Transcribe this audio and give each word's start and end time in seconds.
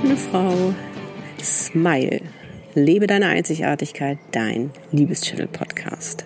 Hallo, 0.00 0.16
schöne 0.16 0.16
Frau. 0.16 0.74
Smile. 1.42 2.20
Lebe 2.74 3.06
deine 3.06 3.26
Einzigartigkeit, 3.26 4.18
dein 4.32 4.70
Liebeschannel-Podcast. 4.92 6.24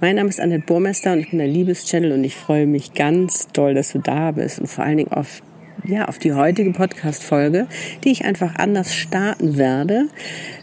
Mein 0.00 0.16
Name 0.16 0.28
ist 0.28 0.40
Annette 0.40 0.64
Burmester 0.66 1.12
und 1.12 1.20
ich 1.20 1.30
bin 1.30 1.38
der 1.38 1.48
Liebeschannel 1.48 2.12
und 2.12 2.24
ich 2.24 2.36
freue 2.36 2.66
mich 2.66 2.94
ganz 2.94 3.48
doll, 3.48 3.74
dass 3.74 3.92
du 3.92 3.98
da 3.98 4.30
bist 4.30 4.58
und 4.60 4.68
vor 4.68 4.84
allen 4.84 4.98
Dingen 4.98 5.12
auf 5.12 5.42
ja, 5.84 6.06
auf 6.06 6.18
die 6.18 6.32
heutige 6.32 6.72
Podcast-Folge, 6.72 7.66
die 8.04 8.10
ich 8.10 8.24
einfach 8.24 8.56
anders 8.56 8.94
starten 8.94 9.56
werde, 9.56 10.08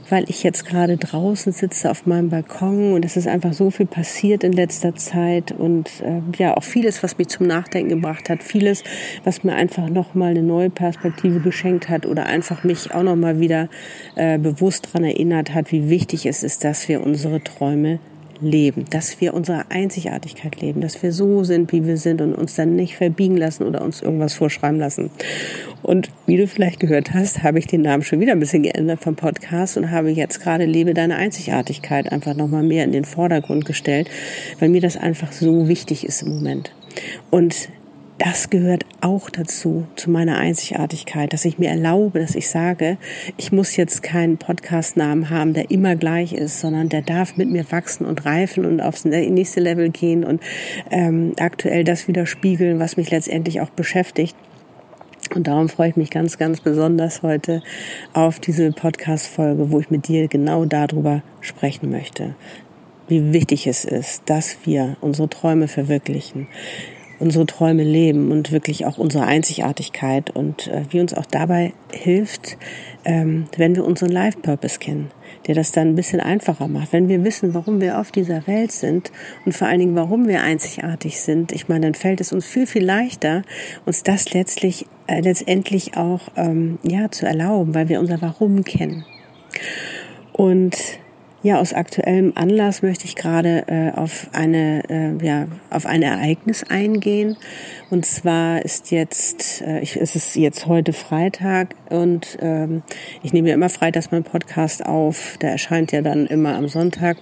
weil 0.09 0.25
ich 0.29 0.43
jetzt 0.43 0.65
gerade 0.65 0.97
draußen 0.97 1.51
sitze 1.51 1.91
auf 1.91 2.05
meinem 2.05 2.29
Balkon 2.29 2.93
und 2.93 3.03
es 3.03 3.17
ist 3.17 3.27
einfach 3.27 3.53
so 3.53 3.71
viel 3.71 3.85
passiert 3.85 4.43
in 4.43 4.53
letzter 4.53 4.95
Zeit 4.95 5.51
und 5.51 5.89
äh, 6.01 6.21
ja, 6.37 6.55
auch 6.55 6.63
vieles, 6.63 7.03
was 7.03 7.17
mich 7.17 7.27
zum 7.27 7.47
Nachdenken 7.47 7.89
gebracht 7.89 8.29
hat, 8.29 8.43
vieles, 8.43 8.83
was 9.23 9.43
mir 9.43 9.55
einfach 9.55 9.89
nochmal 9.89 10.31
eine 10.31 10.43
neue 10.43 10.69
Perspektive 10.69 11.39
geschenkt 11.39 11.89
hat 11.89 12.05
oder 12.05 12.25
einfach 12.25 12.63
mich 12.63 12.93
auch 12.93 13.03
nochmal 13.03 13.39
wieder 13.39 13.69
äh, 14.15 14.37
bewusst 14.37 14.87
daran 14.87 15.05
erinnert 15.05 15.53
hat, 15.53 15.71
wie 15.71 15.89
wichtig 15.89 16.25
es 16.25 16.43
ist, 16.43 16.63
dass 16.63 16.87
wir 16.87 17.05
unsere 17.05 17.43
Träume 17.43 17.99
leben, 18.41 18.85
dass 18.89 19.19
wir 19.21 19.33
unsere 19.33 19.69
Einzigartigkeit 19.71 20.61
leben, 20.61 20.81
dass 20.81 21.01
wir 21.01 21.11
so 21.11 21.43
sind, 21.43 21.71
wie 21.71 21.85
wir 21.85 21.97
sind 21.97 22.21
und 22.21 22.33
uns 22.33 22.55
dann 22.55 22.75
nicht 22.75 22.95
verbiegen 22.95 23.37
lassen 23.37 23.63
oder 23.63 23.81
uns 23.81 24.01
irgendwas 24.01 24.33
vorschreiben 24.33 24.79
lassen. 24.79 25.09
Und 25.83 26.09
wie 26.25 26.37
du 26.37 26.47
vielleicht 26.47 26.79
gehört 26.79 27.13
hast, 27.13 27.43
habe 27.43 27.59
ich 27.59 27.67
den 27.67 27.81
Namen 27.81 28.03
schon 28.03 28.19
wieder 28.19 28.33
ein 28.33 28.39
bisschen 28.39 28.63
geändert 28.63 29.01
vom 29.01 29.15
Podcast 29.15 29.77
und 29.77 29.91
habe 29.91 30.09
jetzt 30.09 30.41
gerade 30.41 30.65
Lebe 30.65 30.93
deine 30.93 31.15
Einzigartigkeit 31.15 32.11
einfach 32.11 32.35
nochmal 32.35 32.63
mehr 32.63 32.83
in 32.83 32.91
den 32.91 33.05
Vordergrund 33.05 33.65
gestellt, 33.65 34.09
weil 34.59 34.69
mir 34.69 34.81
das 34.81 34.97
einfach 34.97 35.31
so 35.31 35.67
wichtig 35.67 36.05
ist 36.05 36.21
im 36.23 36.35
Moment. 36.35 36.73
Und 37.29 37.69
das 38.17 38.49
gehört 38.49 38.83
auch 39.01 39.29
dazu, 39.29 39.85
zu 39.95 40.09
meiner 40.09 40.37
Einzigartigkeit, 40.37 41.31
dass 41.33 41.45
ich 41.45 41.59
mir 41.59 41.69
erlaube, 41.69 42.19
dass 42.19 42.35
ich 42.35 42.49
sage, 42.49 42.97
ich 43.37 43.51
muss 43.51 43.75
jetzt 43.75 44.01
keinen 44.01 44.37
Podcast-Namen 44.37 45.29
haben, 45.29 45.53
der 45.53 45.69
immer 45.69 45.95
gleich 45.95 46.33
ist, 46.33 46.59
sondern 46.59 46.89
der 46.89 47.03
darf 47.03 47.37
mit 47.37 47.49
mir 47.49 47.71
wachsen 47.71 48.05
und 48.05 48.25
reifen 48.25 48.65
und 48.65 48.81
aufs 48.81 49.05
nächste 49.05 49.59
Level 49.59 49.89
gehen 49.89 50.23
und 50.23 50.41
ähm, 50.89 51.33
aktuell 51.39 51.83
das 51.83 52.07
widerspiegeln, 52.07 52.79
was 52.79 52.97
mich 52.97 53.11
letztendlich 53.11 53.61
auch 53.61 53.69
beschäftigt. 53.69 54.35
Und 55.35 55.47
darum 55.47 55.69
freue 55.69 55.89
ich 55.89 55.95
mich 55.95 56.09
ganz, 56.09 56.37
ganz 56.37 56.61
besonders 56.61 57.21
heute 57.21 57.61
auf 58.13 58.39
diese 58.39 58.71
Podcast-Folge, 58.71 59.71
wo 59.71 59.79
ich 59.79 59.91
mit 59.91 60.07
dir 60.07 60.27
genau 60.27 60.65
darüber 60.65 61.21
sprechen 61.41 61.91
möchte. 61.91 62.35
Wie 63.07 63.33
wichtig 63.33 63.67
es 63.67 63.85
ist, 63.85 64.23
dass 64.25 64.57
wir 64.63 64.97
unsere 65.01 65.29
Träume 65.29 65.67
verwirklichen, 65.67 66.47
unsere 67.19 67.45
Träume 67.45 67.83
leben 67.83 68.31
und 68.31 68.51
wirklich 68.51 68.85
auch 68.85 68.97
unsere 68.97 69.25
Einzigartigkeit 69.25 70.29
und 70.29 70.67
äh, 70.67 70.83
wie 70.89 70.99
uns 70.99 71.13
auch 71.13 71.25
dabei 71.25 71.73
hilft, 71.91 72.57
ähm, 73.05 73.45
wenn 73.57 73.75
wir 73.75 73.85
unseren 73.85 74.09
Life 74.09 74.39
Purpose 74.39 74.79
kennen, 74.79 75.09
der 75.47 75.55
das 75.55 75.71
dann 75.71 75.89
ein 75.89 75.95
bisschen 75.95 76.19
einfacher 76.19 76.67
macht. 76.67 76.93
Wenn 76.93 77.07
wir 77.07 77.23
wissen, 77.23 77.53
warum 77.53 77.81
wir 77.81 77.99
auf 77.99 78.11
dieser 78.11 78.45
Welt 78.47 78.71
sind 78.71 79.11
und 79.45 79.53
vor 79.53 79.67
allen 79.67 79.79
Dingen, 79.79 79.95
warum 79.95 80.27
wir 80.27 80.41
einzigartig 80.43 81.19
sind, 81.19 81.51
ich 81.51 81.67
meine, 81.67 81.87
dann 81.87 81.95
fällt 81.95 82.21
es 82.21 82.31
uns 82.31 82.45
viel, 82.45 82.67
viel 82.67 82.85
leichter, 82.85 83.41
uns 83.85 84.03
das 84.03 84.33
letztlich, 84.33 84.85
äh, 85.07 85.21
letztendlich 85.21 85.97
auch 85.97 86.21
ähm, 86.35 86.77
ja, 86.83 87.09
zu 87.09 87.25
erlauben, 87.25 87.73
weil 87.73 87.89
wir 87.89 87.99
unser 87.99 88.21
Warum 88.21 88.63
kennen. 88.63 89.05
Und 90.33 90.77
ja, 91.47 91.59
aus 91.59 91.71
aktuellem 91.71 92.33
Anlass 92.35 92.81
möchte 92.81 93.05
ich 93.05 93.15
gerade 93.15 93.63
äh, 93.67 93.97
auf 93.97 94.27
eine 94.33 94.83
äh, 94.89 95.25
ja 95.25 95.47
auf 95.69 95.85
ein 95.85 96.01
Ereignis 96.01 96.65
eingehen. 96.65 97.37
Und 97.89 98.05
zwar 98.05 98.65
ist 98.65 98.91
jetzt 98.91 99.61
äh, 99.61 99.79
ich, 99.79 99.95
es 99.95 100.13
ist 100.17 100.35
jetzt 100.35 100.67
heute 100.67 100.91
Freitag 100.91 101.75
und 101.89 102.37
ähm, 102.41 102.83
ich 103.23 103.31
nehme 103.31 103.47
ja 103.47 103.55
immer 103.55 103.69
freitags 103.69 104.11
meinen 104.11 104.25
Podcast 104.25 104.85
auf. 104.85 105.37
Der 105.41 105.51
erscheint 105.51 105.93
ja 105.93 106.01
dann 106.01 106.27
immer 106.27 106.53
am 106.53 106.67
Sonntag. 106.67 107.15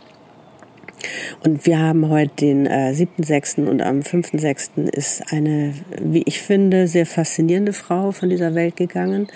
Und 1.43 1.66
wir 1.66 1.79
haben 1.79 2.09
heute 2.09 2.35
den 2.38 2.66
äh, 2.66 2.93
7.6. 2.95 3.66
und 3.66 3.81
am 3.81 3.99
5.6. 3.99 4.89
ist 4.89 5.31
eine, 5.31 5.73
wie 6.01 6.23
ich 6.25 6.41
finde, 6.41 6.88
sehr 6.88 7.05
faszinierende 7.05 7.73
Frau 7.73 8.11
von 8.11 8.29
dieser 8.29 8.55
Welt 8.55 8.75
gegangen. 8.75 9.27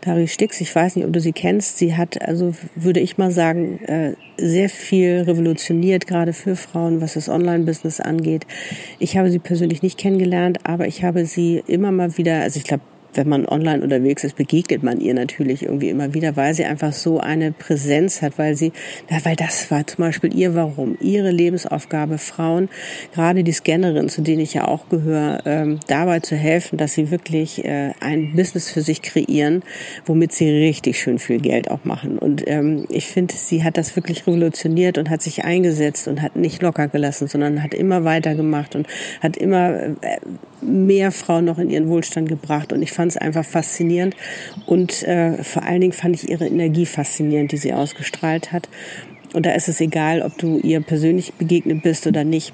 Dari 0.00 0.28
Stix, 0.28 0.60
ich 0.60 0.74
weiß 0.74 0.96
nicht, 0.96 1.04
ob 1.04 1.12
du 1.12 1.20
sie 1.20 1.32
kennst. 1.32 1.78
Sie 1.78 1.96
hat, 1.96 2.20
also 2.22 2.54
würde 2.74 3.00
ich 3.00 3.18
mal 3.18 3.30
sagen, 3.30 3.80
äh, 3.84 4.14
sehr 4.36 4.68
viel 4.68 5.22
revolutioniert, 5.22 6.06
gerade 6.06 6.32
für 6.32 6.56
Frauen, 6.56 7.00
was 7.00 7.14
das 7.14 7.28
Online-Business 7.28 8.00
angeht. 8.00 8.46
Ich 8.98 9.16
habe 9.16 9.30
sie 9.30 9.38
persönlich 9.38 9.82
nicht 9.82 9.98
kennengelernt, 9.98 10.58
aber 10.64 10.86
ich 10.86 11.04
habe 11.04 11.26
sie 11.26 11.62
immer 11.66 11.92
mal 11.92 12.16
wieder, 12.16 12.40
also 12.40 12.58
ich 12.58 12.64
glaube, 12.64 12.82
wenn 13.14 13.28
man 13.28 13.46
online 13.46 13.82
unterwegs 13.82 14.24
ist, 14.24 14.36
begegnet 14.36 14.82
man 14.82 15.00
ihr 15.00 15.14
natürlich 15.14 15.62
irgendwie 15.62 15.90
immer 15.90 16.14
wieder, 16.14 16.36
weil 16.36 16.54
sie 16.54 16.64
einfach 16.64 16.92
so 16.92 17.20
eine 17.20 17.52
Präsenz 17.52 18.22
hat, 18.22 18.38
weil 18.38 18.54
sie, 18.54 18.72
ja, 19.10 19.18
weil 19.24 19.36
das 19.36 19.70
war 19.70 19.86
zum 19.86 20.04
Beispiel 20.04 20.34
ihr 20.34 20.54
Warum, 20.54 20.96
ihre 21.00 21.30
Lebensaufgabe, 21.30 22.18
Frauen, 22.18 22.68
gerade 23.14 23.44
die 23.44 23.52
Scannerin, 23.52 24.08
zu 24.08 24.22
denen 24.22 24.40
ich 24.40 24.54
ja 24.54 24.66
auch 24.66 24.88
gehöre, 24.88 25.42
ähm, 25.44 25.80
dabei 25.86 26.20
zu 26.20 26.36
helfen, 26.36 26.78
dass 26.78 26.94
sie 26.94 27.10
wirklich 27.10 27.64
äh, 27.64 27.92
ein 28.00 28.34
Business 28.34 28.70
für 28.70 28.82
sich 28.82 29.02
kreieren, 29.02 29.62
womit 30.06 30.32
sie 30.32 30.48
richtig 30.48 31.00
schön 31.00 31.18
viel 31.18 31.40
Geld 31.40 31.70
auch 31.70 31.84
machen. 31.84 32.18
Und 32.18 32.42
ähm, 32.46 32.86
ich 32.88 33.06
finde, 33.06 33.34
sie 33.34 33.64
hat 33.64 33.76
das 33.76 33.96
wirklich 33.96 34.26
revolutioniert 34.26 34.98
und 34.98 35.10
hat 35.10 35.22
sich 35.22 35.44
eingesetzt 35.44 36.08
und 36.08 36.22
hat 36.22 36.36
nicht 36.36 36.62
locker 36.62 36.88
gelassen, 36.88 37.28
sondern 37.28 37.62
hat 37.62 37.74
immer 37.74 38.04
weitergemacht 38.04 38.74
und 38.74 38.86
hat 39.20 39.36
immer 39.36 39.72
äh, 39.72 39.94
mehr 40.60 41.10
Frauen 41.10 41.44
noch 41.44 41.58
in 41.58 41.70
ihren 41.70 41.88
Wohlstand 41.88 42.28
gebracht. 42.28 42.72
Und 42.72 42.82
ich 42.82 42.92
fand 42.92 43.01
es 43.08 43.16
einfach 43.16 43.44
faszinierend. 43.44 44.16
Und 44.66 45.02
äh, 45.04 45.42
vor 45.42 45.62
allen 45.62 45.80
Dingen 45.80 45.92
fand 45.92 46.16
ich 46.16 46.28
ihre 46.28 46.46
Energie 46.46 46.86
faszinierend, 46.86 47.52
die 47.52 47.56
sie 47.56 47.72
ausgestrahlt 47.72 48.52
hat. 48.52 48.68
Und 49.32 49.46
da 49.46 49.52
ist 49.52 49.68
es 49.68 49.80
egal, 49.80 50.22
ob 50.22 50.36
du 50.38 50.58
ihr 50.58 50.80
persönlich 50.80 51.32
begegnet 51.34 51.82
bist 51.82 52.06
oder 52.06 52.24
nicht. 52.24 52.52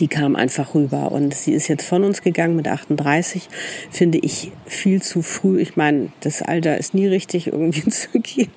Die 0.00 0.08
kam 0.08 0.34
einfach 0.34 0.74
rüber 0.74 1.12
und 1.12 1.32
sie 1.32 1.52
ist 1.52 1.68
jetzt 1.68 1.86
von 1.86 2.02
uns 2.02 2.22
gegangen 2.22 2.56
mit 2.56 2.66
38, 2.66 3.48
finde 3.88 4.18
ich 4.18 4.50
viel 4.64 5.00
zu 5.00 5.22
früh. 5.22 5.60
Ich 5.60 5.76
meine, 5.76 6.08
das 6.20 6.42
Alter 6.42 6.76
ist 6.76 6.92
nie 6.92 7.06
richtig 7.06 7.46
irgendwie 7.46 7.84
zu 7.90 8.08
gehen, 8.18 8.50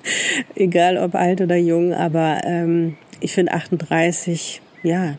egal 0.56 0.98
ob 0.98 1.14
alt 1.14 1.40
oder 1.40 1.54
jung, 1.54 1.94
aber 1.94 2.40
ähm, 2.44 2.96
ich 3.20 3.32
finde 3.32 3.52
38, 3.52 4.60
ja, 4.82 5.18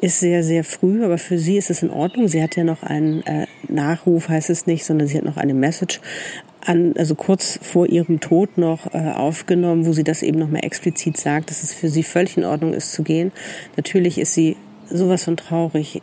ist 0.00 0.20
sehr, 0.20 0.42
sehr 0.42 0.64
früh, 0.64 1.04
aber 1.04 1.18
für 1.18 1.38
sie 1.38 1.56
ist 1.56 1.70
es 1.70 1.82
in 1.82 1.90
Ordnung. 1.90 2.28
Sie 2.28 2.42
hat 2.42 2.56
ja 2.56 2.64
noch 2.64 2.82
einen 2.82 3.24
äh, 3.26 3.46
Nachruf, 3.68 4.28
heißt 4.28 4.50
es 4.50 4.66
nicht, 4.66 4.84
sondern 4.84 5.08
sie 5.08 5.16
hat 5.16 5.24
noch 5.24 5.36
eine 5.36 5.54
Message 5.54 6.00
an, 6.60 6.94
also 6.96 7.14
kurz 7.14 7.58
vor 7.62 7.86
ihrem 7.86 8.20
Tod 8.20 8.58
noch 8.58 8.92
äh, 8.94 8.98
aufgenommen, 8.98 9.86
wo 9.86 9.92
sie 9.92 10.04
das 10.04 10.22
eben 10.22 10.38
noch 10.38 10.50
mal 10.50 10.60
explizit 10.60 11.16
sagt, 11.16 11.50
dass 11.50 11.62
es 11.62 11.72
für 11.72 11.88
sie 11.88 12.02
völlig 12.02 12.36
in 12.36 12.44
Ordnung 12.44 12.72
ist 12.72 12.92
zu 12.92 13.02
gehen. 13.02 13.32
Natürlich 13.76 14.18
ist 14.18 14.34
sie 14.34 14.56
sowas 14.90 15.24
von 15.24 15.36
traurig. 15.36 16.02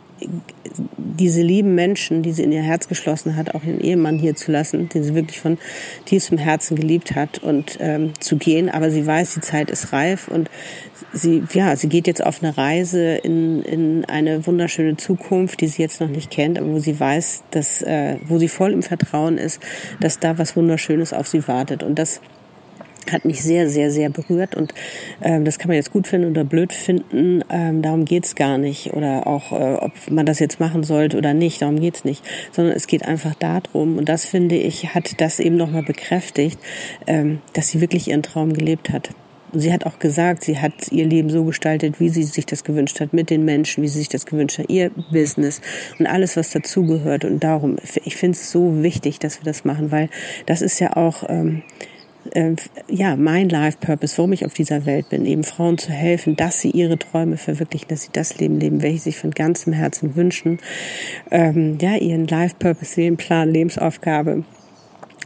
Diese 0.96 1.42
lieben 1.42 1.74
Menschen, 1.74 2.22
die 2.22 2.32
sie 2.32 2.42
in 2.42 2.52
ihr 2.52 2.62
Herz 2.62 2.88
geschlossen 2.88 3.36
hat, 3.36 3.54
auch 3.54 3.64
ihren 3.64 3.80
Ehemann 3.80 4.18
hier 4.18 4.34
zu 4.34 4.50
lassen, 4.50 4.88
den 4.88 5.04
sie 5.04 5.14
wirklich 5.14 5.40
von 5.40 5.58
tiefstem 6.04 6.38
Herzen 6.38 6.76
geliebt 6.76 7.14
hat 7.14 7.38
und 7.38 7.78
ähm, 7.80 8.12
zu 8.20 8.36
gehen. 8.36 8.70
Aber 8.70 8.90
sie 8.90 9.06
weiß, 9.06 9.34
die 9.34 9.40
Zeit 9.40 9.70
ist 9.70 9.92
reif 9.92 10.28
und 10.28 10.48
sie, 11.12 11.42
ja, 11.52 11.76
sie 11.76 11.88
geht 11.88 12.06
jetzt 12.06 12.24
auf 12.24 12.42
eine 12.42 12.56
Reise 12.56 13.16
in, 13.16 13.62
in 13.62 14.04
eine 14.04 14.46
wunderschöne 14.46 14.96
Zukunft, 14.96 15.60
die 15.60 15.66
sie 15.66 15.82
jetzt 15.82 16.00
noch 16.00 16.08
nicht 16.08 16.30
kennt, 16.30 16.58
aber 16.58 16.68
wo 16.68 16.78
sie 16.78 16.98
weiß, 16.98 17.44
dass, 17.50 17.82
äh, 17.82 18.16
wo 18.26 18.38
sie 18.38 18.48
voll 18.48 18.72
im 18.72 18.82
Vertrauen 18.82 19.38
ist, 19.38 19.60
dass 20.00 20.18
da 20.18 20.38
was 20.38 20.56
Wunderschönes 20.56 21.12
auf 21.12 21.28
sie 21.28 21.46
wartet. 21.46 21.82
Und 21.82 21.98
das 21.98 22.20
hat 23.10 23.24
mich 23.24 23.42
sehr, 23.42 23.68
sehr, 23.68 23.90
sehr 23.90 24.10
berührt 24.10 24.54
und 24.54 24.74
ähm, 25.22 25.44
das 25.44 25.58
kann 25.58 25.68
man 25.68 25.76
jetzt 25.76 25.92
gut 25.92 26.06
finden 26.06 26.30
oder 26.30 26.44
blöd 26.44 26.72
finden. 26.72 27.42
Ähm, 27.50 27.82
darum 27.82 28.04
geht's 28.04 28.34
gar 28.34 28.58
nicht 28.58 28.92
oder 28.92 29.26
auch, 29.26 29.52
äh, 29.52 29.74
ob 29.74 29.92
man 30.10 30.26
das 30.26 30.38
jetzt 30.38 30.60
machen 30.60 30.84
sollte 30.84 31.16
oder 31.16 31.34
nicht. 31.34 31.62
Darum 31.62 31.80
geht's 31.80 32.04
nicht, 32.04 32.22
sondern 32.52 32.76
es 32.76 32.86
geht 32.86 33.04
einfach 33.04 33.34
darum 33.34 33.98
und 33.98 34.08
das 34.08 34.26
finde 34.26 34.56
ich 34.56 34.94
hat 34.94 35.20
das 35.20 35.40
eben 35.40 35.56
nochmal 35.56 35.82
bekräftigt, 35.82 36.58
ähm, 37.06 37.40
dass 37.54 37.68
sie 37.68 37.80
wirklich 37.80 38.08
ihren 38.08 38.22
Traum 38.22 38.52
gelebt 38.52 38.90
hat. 38.90 39.10
Und 39.52 39.60
sie 39.60 39.72
hat 39.72 39.84
auch 39.84 39.98
gesagt, 39.98 40.44
sie 40.44 40.58
hat 40.58 40.90
ihr 40.90 41.04
Leben 41.04 41.28
so 41.28 41.44
gestaltet, 41.44 42.00
wie 42.00 42.08
sie 42.08 42.22
sich 42.22 42.46
das 42.46 42.64
gewünscht 42.64 43.00
hat, 43.00 43.12
mit 43.12 43.28
den 43.28 43.44
Menschen, 43.44 43.82
wie 43.82 43.88
sie 43.88 43.98
sich 43.98 44.08
das 44.08 44.24
gewünscht 44.24 44.58
hat, 44.58 44.70
ihr 44.70 44.90
Business 45.12 45.60
und 45.98 46.06
alles, 46.06 46.36
was 46.36 46.50
dazugehört. 46.50 47.26
Und 47.26 47.44
darum, 47.44 47.76
ich 48.04 48.16
finde 48.16 48.36
es 48.36 48.50
so 48.50 48.82
wichtig, 48.82 49.18
dass 49.18 49.40
wir 49.40 49.44
das 49.44 49.64
machen, 49.64 49.92
weil 49.92 50.08
das 50.46 50.62
ist 50.62 50.80
ja 50.80 50.96
auch 50.96 51.24
ähm, 51.28 51.62
äh, 52.30 52.54
ja 52.88 53.16
mein 53.16 53.48
Life 53.48 53.78
Purpose, 53.80 54.16
warum 54.18 54.32
ich 54.32 54.44
auf 54.44 54.54
dieser 54.54 54.86
Welt 54.86 55.08
bin, 55.08 55.26
eben 55.26 55.44
Frauen 55.44 55.78
zu 55.78 55.90
helfen, 55.90 56.36
dass 56.36 56.60
sie 56.60 56.70
ihre 56.70 56.98
Träume 56.98 57.36
verwirklichen, 57.36 57.88
dass 57.88 58.02
sie 58.02 58.12
das 58.12 58.38
Leben 58.38 58.60
leben, 58.60 58.82
welches 58.82 59.04
sich 59.04 59.18
von 59.18 59.32
ganzem 59.32 59.72
Herzen 59.72 60.16
wünschen, 60.16 60.58
ähm, 61.30 61.78
ja 61.80 61.96
ihren 61.96 62.26
Life 62.26 62.56
Purpose, 62.58 63.00
Lebensplan, 63.00 63.50
Lebensaufgabe 63.50 64.44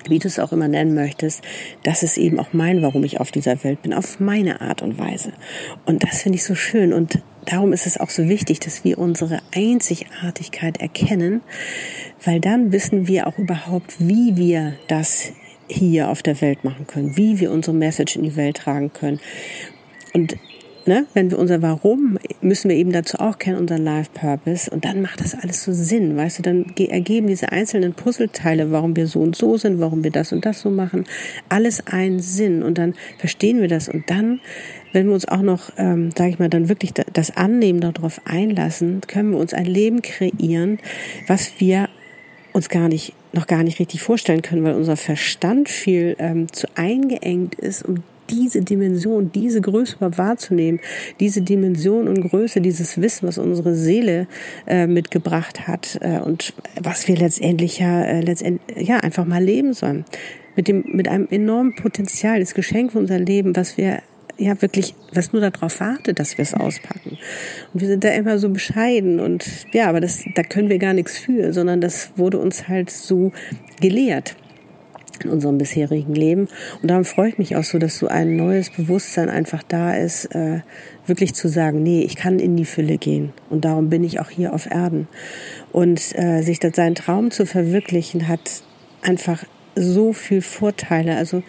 wie 0.08 0.18
du 0.18 0.28
es 0.28 0.38
auch 0.38 0.52
immer 0.52 0.68
nennen 0.68 0.94
möchtest, 0.94 1.42
das 1.82 2.02
ist 2.02 2.16
eben 2.16 2.38
auch 2.38 2.52
mein, 2.52 2.82
warum 2.82 3.04
ich 3.04 3.20
auf 3.20 3.30
dieser 3.30 3.62
Welt 3.64 3.82
bin, 3.82 3.92
auf 3.92 4.20
meine 4.20 4.60
Art 4.60 4.82
und 4.82 4.98
Weise. 4.98 5.32
Und 5.84 6.04
das 6.04 6.22
finde 6.22 6.36
ich 6.36 6.44
so 6.44 6.54
schön. 6.54 6.92
Und 6.92 7.20
darum 7.44 7.72
ist 7.72 7.86
es 7.86 7.98
auch 7.98 8.10
so 8.10 8.28
wichtig, 8.28 8.60
dass 8.60 8.84
wir 8.84 8.98
unsere 8.98 9.40
Einzigartigkeit 9.54 10.80
erkennen, 10.80 11.42
weil 12.24 12.40
dann 12.40 12.72
wissen 12.72 13.08
wir 13.08 13.26
auch 13.26 13.38
überhaupt, 13.38 13.96
wie 13.98 14.36
wir 14.36 14.74
das 14.88 15.32
hier 15.68 16.10
auf 16.10 16.22
der 16.22 16.40
Welt 16.40 16.64
machen 16.64 16.86
können, 16.86 17.16
wie 17.16 17.40
wir 17.40 17.50
unsere 17.50 17.76
Message 17.76 18.16
in 18.16 18.22
die 18.22 18.36
Welt 18.36 18.58
tragen 18.58 18.92
können. 18.92 19.20
Und 20.12 20.36
ne, 20.86 21.06
wenn 21.14 21.30
wir 21.30 21.38
unser 21.38 21.62
Warum, 21.62 22.18
müssen 22.40 22.68
wir 22.68 22.76
eben 22.76 22.92
dazu 22.92 23.18
auch 23.18 23.38
kennen, 23.38 23.58
unseren 23.58 23.84
Life 23.84 24.10
Purpose. 24.14 24.70
Und 24.70 24.84
dann 24.84 25.02
macht 25.02 25.20
das 25.20 25.34
alles 25.34 25.62
so 25.62 25.72
Sinn, 25.72 26.16
weißt 26.16 26.38
du, 26.38 26.42
dann 26.42 26.74
ergeben 26.76 27.26
diese 27.26 27.52
einzelnen 27.52 27.94
Puzzleteile, 27.94 28.70
warum 28.70 28.96
wir 28.96 29.06
so 29.06 29.20
und 29.20 29.36
so 29.36 29.56
sind, 29.56 29.80
warum 29.80 30.04
wir 30.04 30.10
das 30.10 30.32
und 30.32 30.46
das 30.46 30.60
so 30.60 30.70
machen, 30.70 31.04
alles 31.48 31.86
einen 31.86 32.20
Sinn. 32.20 32.62
Und 32.62 32.78
dann 32.78 32.94
verstehen 33.18 33.60
wir 33.60 33.68
das. 33.68 33.88
Und 33.88 34.08
dann, 34.08 34.40
wenn 34.92 35.06
wir 35.06 35.14
uns 35.14 35.26
auch 35.26 35.42
noch, 35.42 35.70
ähm, 35.76 36.10
sage 36.16 36.30
ich 36.30 36.38
mal, 36.38 36.48
dann 36.48 36.68
wirklich 36.68 36.92
das 36.92 37.36
Annehmen 37.36 37.80
darauf 37.80 38.20
einlassen, 38.24 39.00
können 39.06 39.32
wir 39.32 39.38
uns 39.38 39.54
ein 39.54 39.66
Leben 39.66 40.02
kreieren, 40.02 40.78
was 41.26 41.52
wir 41.58 41.85
uns 42.56 42.68
gar 42.68 42.88
nicht 42.88 43.12
noch 43.32 43.46
gar 43.46 43.62
nicht 43.62 43.78
richtig 43.78 44.00
vorstellen 44.00 44.42
können, 44.42 44.64
weil 44.64 44.74
unser 44.74 44.96
Verstand 44.96 45.68
viel 45.68 46.16
ähm, 46.18 46.50
zu 46.50 46.66
eingeengt 46.74 47.54
ist, 47.54 47.84
um 47.84 48.02
diese 48.30 48.62
Dimension, 48.62 49.30
diese 49.30 49.60
Größe 49.60 49.96
wahrzunehmen, 50.00 50.80
diese 51.20 51.42
Dimension 51.42 52.08
und 52.08 52.28
Größe, 52.28 52.60
dieses 52.60 53.00
Wissen, 53.00 53.28
was 53.28 53.38
unsere 53.38 53.74
Seele 53.76 54.26
äh, 54.66 54.86
mitgebracht 54.86 55.68
hat 55.68 55.98
äh, 56.00 56.18
und 56.18 56.54
was 56.80 57.06
wir 57.06 57.16
letztendlich 57.16 57.78
ja, 57.78 58.02
äh, 58.02 58.22
letztendlich, 58.22 58.88
ja 58.88 58.96
einfach 58.96 59.26
mal 59.26 59.44
leben 59.44 59.74
sollen. 59.74 60.04
Mit 60.56 60.66
dem, 60.66 60.84
mit 60.86 61.06
einem 61.06 61.28
enormen 61.30 61.74
Potenzial, 61.74 62.40
das 62.40 62.54
Geschenk 62.54 62.92
für 62.92 62.98
unser 62.98 63.18
Leben, 63.18 63.54
was 63.54 63.76
wir 63.76 64.00
ja 64.38 64.60
wirklich, 64.60 64.94
was 65.12 65.32
nur 65.32 65.42
darauf 65.42 65.80
wartet, 65.80 66.18
dass 66.18 66.36
wir 66.38 66.42
es 66.42 66.54
auspacken. 66.54 67.18
Und 67.72 67.80
wir 67.80 67.88
sind 67.88 68.04
da 68.04 68.10
immer 68.10 68.38
so 68.38 68.48
bescheiden 68.50 69.20
und 69.20 69.46
ja, 69.72 69.88
aber 69.88 70.00
das, 70.00 70.24
da 70.34 70.42
können 70.42 70.68
wir 70.68 70.78
gar 70.78 70.92
nichts 70.92 71.18
für, 71.18 71.52
sondern 71.52 71.80
das 71.80 72.10
wurde 72.16 72.38
uns 72.38 72.68
halt 72.68 72.90
so 72.90 73.32
gelehrt 73.80 74.36
in 75.24 75.30
unserem 75.30 75.58
bisherigen 75.58 76.14
Leben. 76.14 76.48
Und 76.82 76.90
darum 76.90 77.04
freue 77.04 77.30
ich 77.30 77.38
mich 77.38 77.56
auch 77.56 77.64
so, 77.64 77.78
dass 77.78 77.98
so 77.98 78.08
ein 78.08 78.36
neues 78.36 78.70
Bewusstsein 78.70 79.30
einfach 79.30 79.62
da 79.62 79.94
ist, 79.94 80.26
äh, 80.34 80.60
wirklich 81.06 81.34
zu 81.34 81.48
sagen, 81.48 81.82
nee, 81.82 82.02
ich 82.02 82.16
kann 82.16 82.38
in 82.38 82.56
die 82.56 82.64
Fülle 82.64 82.98
gehen. 82.98 83.32
Und 83.48 83.64
darum 83.64 83.88
bin 83.88 84.04
ich 84.04 84.20
auch 84.20 84.30
hier 84.30 84.52
auf 84.52 84.70
Erden. 84.70 85.08
Und 85.72 86.00
äh, 86.18 86.42
sich 86.42 86.58
das 86.58 86.76
seinen 86.76 86.94
Traum 86.94 87.30
zu 87.30 87.46
verwirklichen, 87.46 88.28
hat 88.28 88.62
einfach 89.02 89.44
so 89.76 90.12
viel 90.12 90.42
Vorteile. 90.42 91.16
Also 91.16 91.42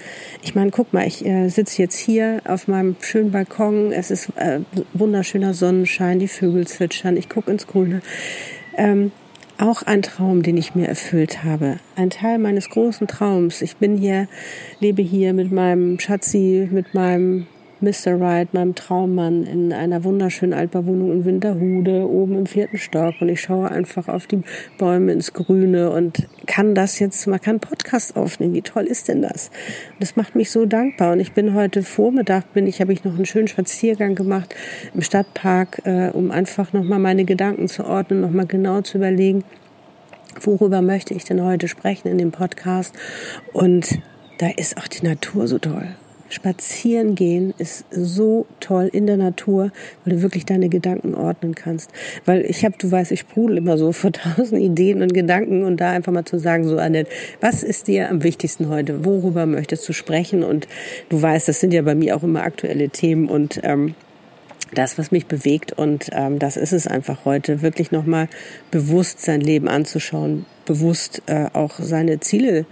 ich 0.43 0.53
meine, 0.53 0.71
guck 0.71 0.93
mal, 0.93 1.07
ich 1.07 1.25
äh, 1.25 1.49
sitze 1.49 1.81
jetzt 1.81 1.97
hier 1.97 2.41
auf 2.45 2.67
meinem 2.67 2.95
schönen 2.99 3.31
Balkon. 3.31 3.91
Es 3.91 4.11
ist 4.11 4.29
äh, 4.35 4.59
wunderschöner 4.93 5.53
Sonnenschein, 5.53 6.19
die 6.19 6.27
Vögel 6.27 6.67
zwitschern, 6.67 7.17
ich 7.17 7.29
gucke 7.29 7.49
ins 7.49 7.67
Grüne. 7.67 8.01
Ähm, 8.77 9.11
auch 9.57 9.81
ein 9.81 10.03
Traum, 10.03 10.43
den 10.43 10.55
ich 10.57 10.75
mir 10.75 10.87
erfüllt 10.87 11.43
habe. 11.43 11.79
Ein 11.95 12.11
Teil 12.11 12.37
meines 12.37 12.69
großen 12.69 13.07
Traums. 13.07 13.63
Ich 13.63 13.77
bin 13.77 13.97
hier, 13.97 14.27
lebe 14.79 15.01
hier 15.01 15.33
mit 15.33 15.51
meinem 15.51 15.99
Schatzi, 15.99 16.69
mit 16.71 16.93
meinem 16.93 17.47
Mr. 17.79 18.19
Wright, 18.19 18.55
meinem 18.55 18.73
Traummann, 18.73 19.43
in 19.43 19.71
einer 19.71 20.03
wunderschönen 20.03 20.53
Altbauwohnung 20.53 21.11
in 21.11 21.25
Winterhude, 21.25 22.09
oben 22.09 22.35
im 22.35 22.45
vierten 22.47 22.79
Stock. 22.79 23.13
Und 23.19 23.29
ich 23.29 23.41
schaue 23.41 23.69
einfach 23.69 24.07
auf 24.07 24.25
die 24.25 24.41
Bäume 24.79 25.11
ins 25.11 25.33
Grüne 25.33 25.91
und 25.91 26.27
kann 26.47 26.73
das 26.73 26.97
jetzt, 26.97 27.27
man 27.27 27.39
kann 27.39 27.59
Podcast 27.59 28.15
aufnehmen. 28.15 28.55
Wie 28.55 28.63
toll 28.63 28.85
ist 28.85 29.09
denn 29.09 29.21
das? 29.21 29.51
Und 29.93 30.01
das 30.01 30.15
macht 30.15 30.35
mich 30.35 30.49
so 30.49 30.65
dankbar. 30.65 31.13
Und 31.13 31.19
ich 31.19 31.33
bin 31.33 31.53
heute 31.53 31.83
Vormittag, 31.83 32.51
bin 32.53 32.65
ich, 32.65 32.81
habe 32.81 32.93
ich 32.93 33.03
noch 33.03 33.13
einen 33.13 33.27
schönen 33.27 33.47
Spaziergang 33.47 34.15
gemacht 34.15 34.55
im 34.95 35.01
Stadtpark, 35.01 35.81
äh, 35.85 36.09
um 36.09 36.31
einfach 36.31 36.73
nochmal 36.73 36.99
meine 36.99 37.25
Gedanken 37.25 37.67
zu 37.67 37.85
ordnen, 37.85 38.21
nochmal 38.21 38.47
genau 38.47 38.81
zu 38.81 38.97
überlegen, 38.97 39.43
worüber 40.41 40.81
möchte 40.81 41.13
ich 41.13 41.25
denn 41.25 41.43
heute 41.43 41.67
sprechen 41.67 42.07
in 42.07 42.17
dem 42.17 42.31
Podcast. 42.31 42.95
Und 43.53 43.99
da 44.39 44.47
ist 44.47 44.77
auch 44.77 44.87
die 44.87 45.05
Natur 45.05 45.47
so 45.47 45.59
toll. 45.59 45.95
Spazieren 46.29 47.15
gehen 47.15 47.53
ist 47.57 47.85
so 47.91 48.45
toll 48.59 48.89
in 48.91 49.07
der 49.07 49.17
Natur, 49.17 49.71
weil 50.03 50.15
du 50.15 50.21
wirklich 50.21 50.45
deine 50.45 50.69
Gedanken 50.69 51.15
ordnen 51.15 51.55
kannst. 51.55 51.91
Weil 52.25 52.45
ich 52.45 52.65
habe, 52.65 52.75
du 52.77 52.91
weißt, 52.91 53.11
ich 53.11 53.21
sprudel 53.21 53.57
immer 53.57 53.77
so 53.77 53.91
vor 53.91 54.11
tausend 54.37 54.61
Ideen 54.61 55.01
und 55.01 55.13
Gedanken 55.13 55.63
und 55.63 55.77
da 55.79 55.91
einfach 55.91 56.11
mal 56.11 56.25
zu 56.25 56.37
sagen, 56.37 56.67
so 56.67 56.77
Annette, 56.77 57.09
was 57.41 57.63
ist 57.63 57.87
dir 57.87 58.09
am 58.09 58.23
wichtigsten 58.23 58.69
heute? 58.69 59.05
Worüber 59.05 59.45
möchtest 59.45 59.87
du 59.87 59.93
sprechen? 59.93 60.43
Und 60.43 60.67
du 61.09 61.21
weißt, 61.21 61.47
das 61.47 61.59
sind 61.59 61.73
ja 61.73 61.81
bei 61.81 61.95
mir 61.95 62.15
auch 62.15 62.23
immer 62.23 62.43
aktuelle 62.43 62.89
Themen 62.89 63.29
und 63.29 63.59
ähm, 63.63 63.95
das, 64.73 64.97
was 64.97 65.11
mich 65.11 65.27
bewegt 65.27 65.71
und 65.71 66.09
ähm, 66.11 66.39
das 66.39 66.57
ist 66.57 66.73
es 66.73 66.87
einfach 66.87 67.25
heute, 67.25 67.61
wirklich 67.61 67.91
nochmal 67.91 68.27
bewusst 68.69 69.21
sein 69.21 69.39
Leben 69.39 69.67
anzuschauen, 69.67 70.45
bewusst 70.67 71.23
äh, 71.25 71.47
auch 71.53 71.79
seine 71.79 72.19
Ziele 72.19 72.65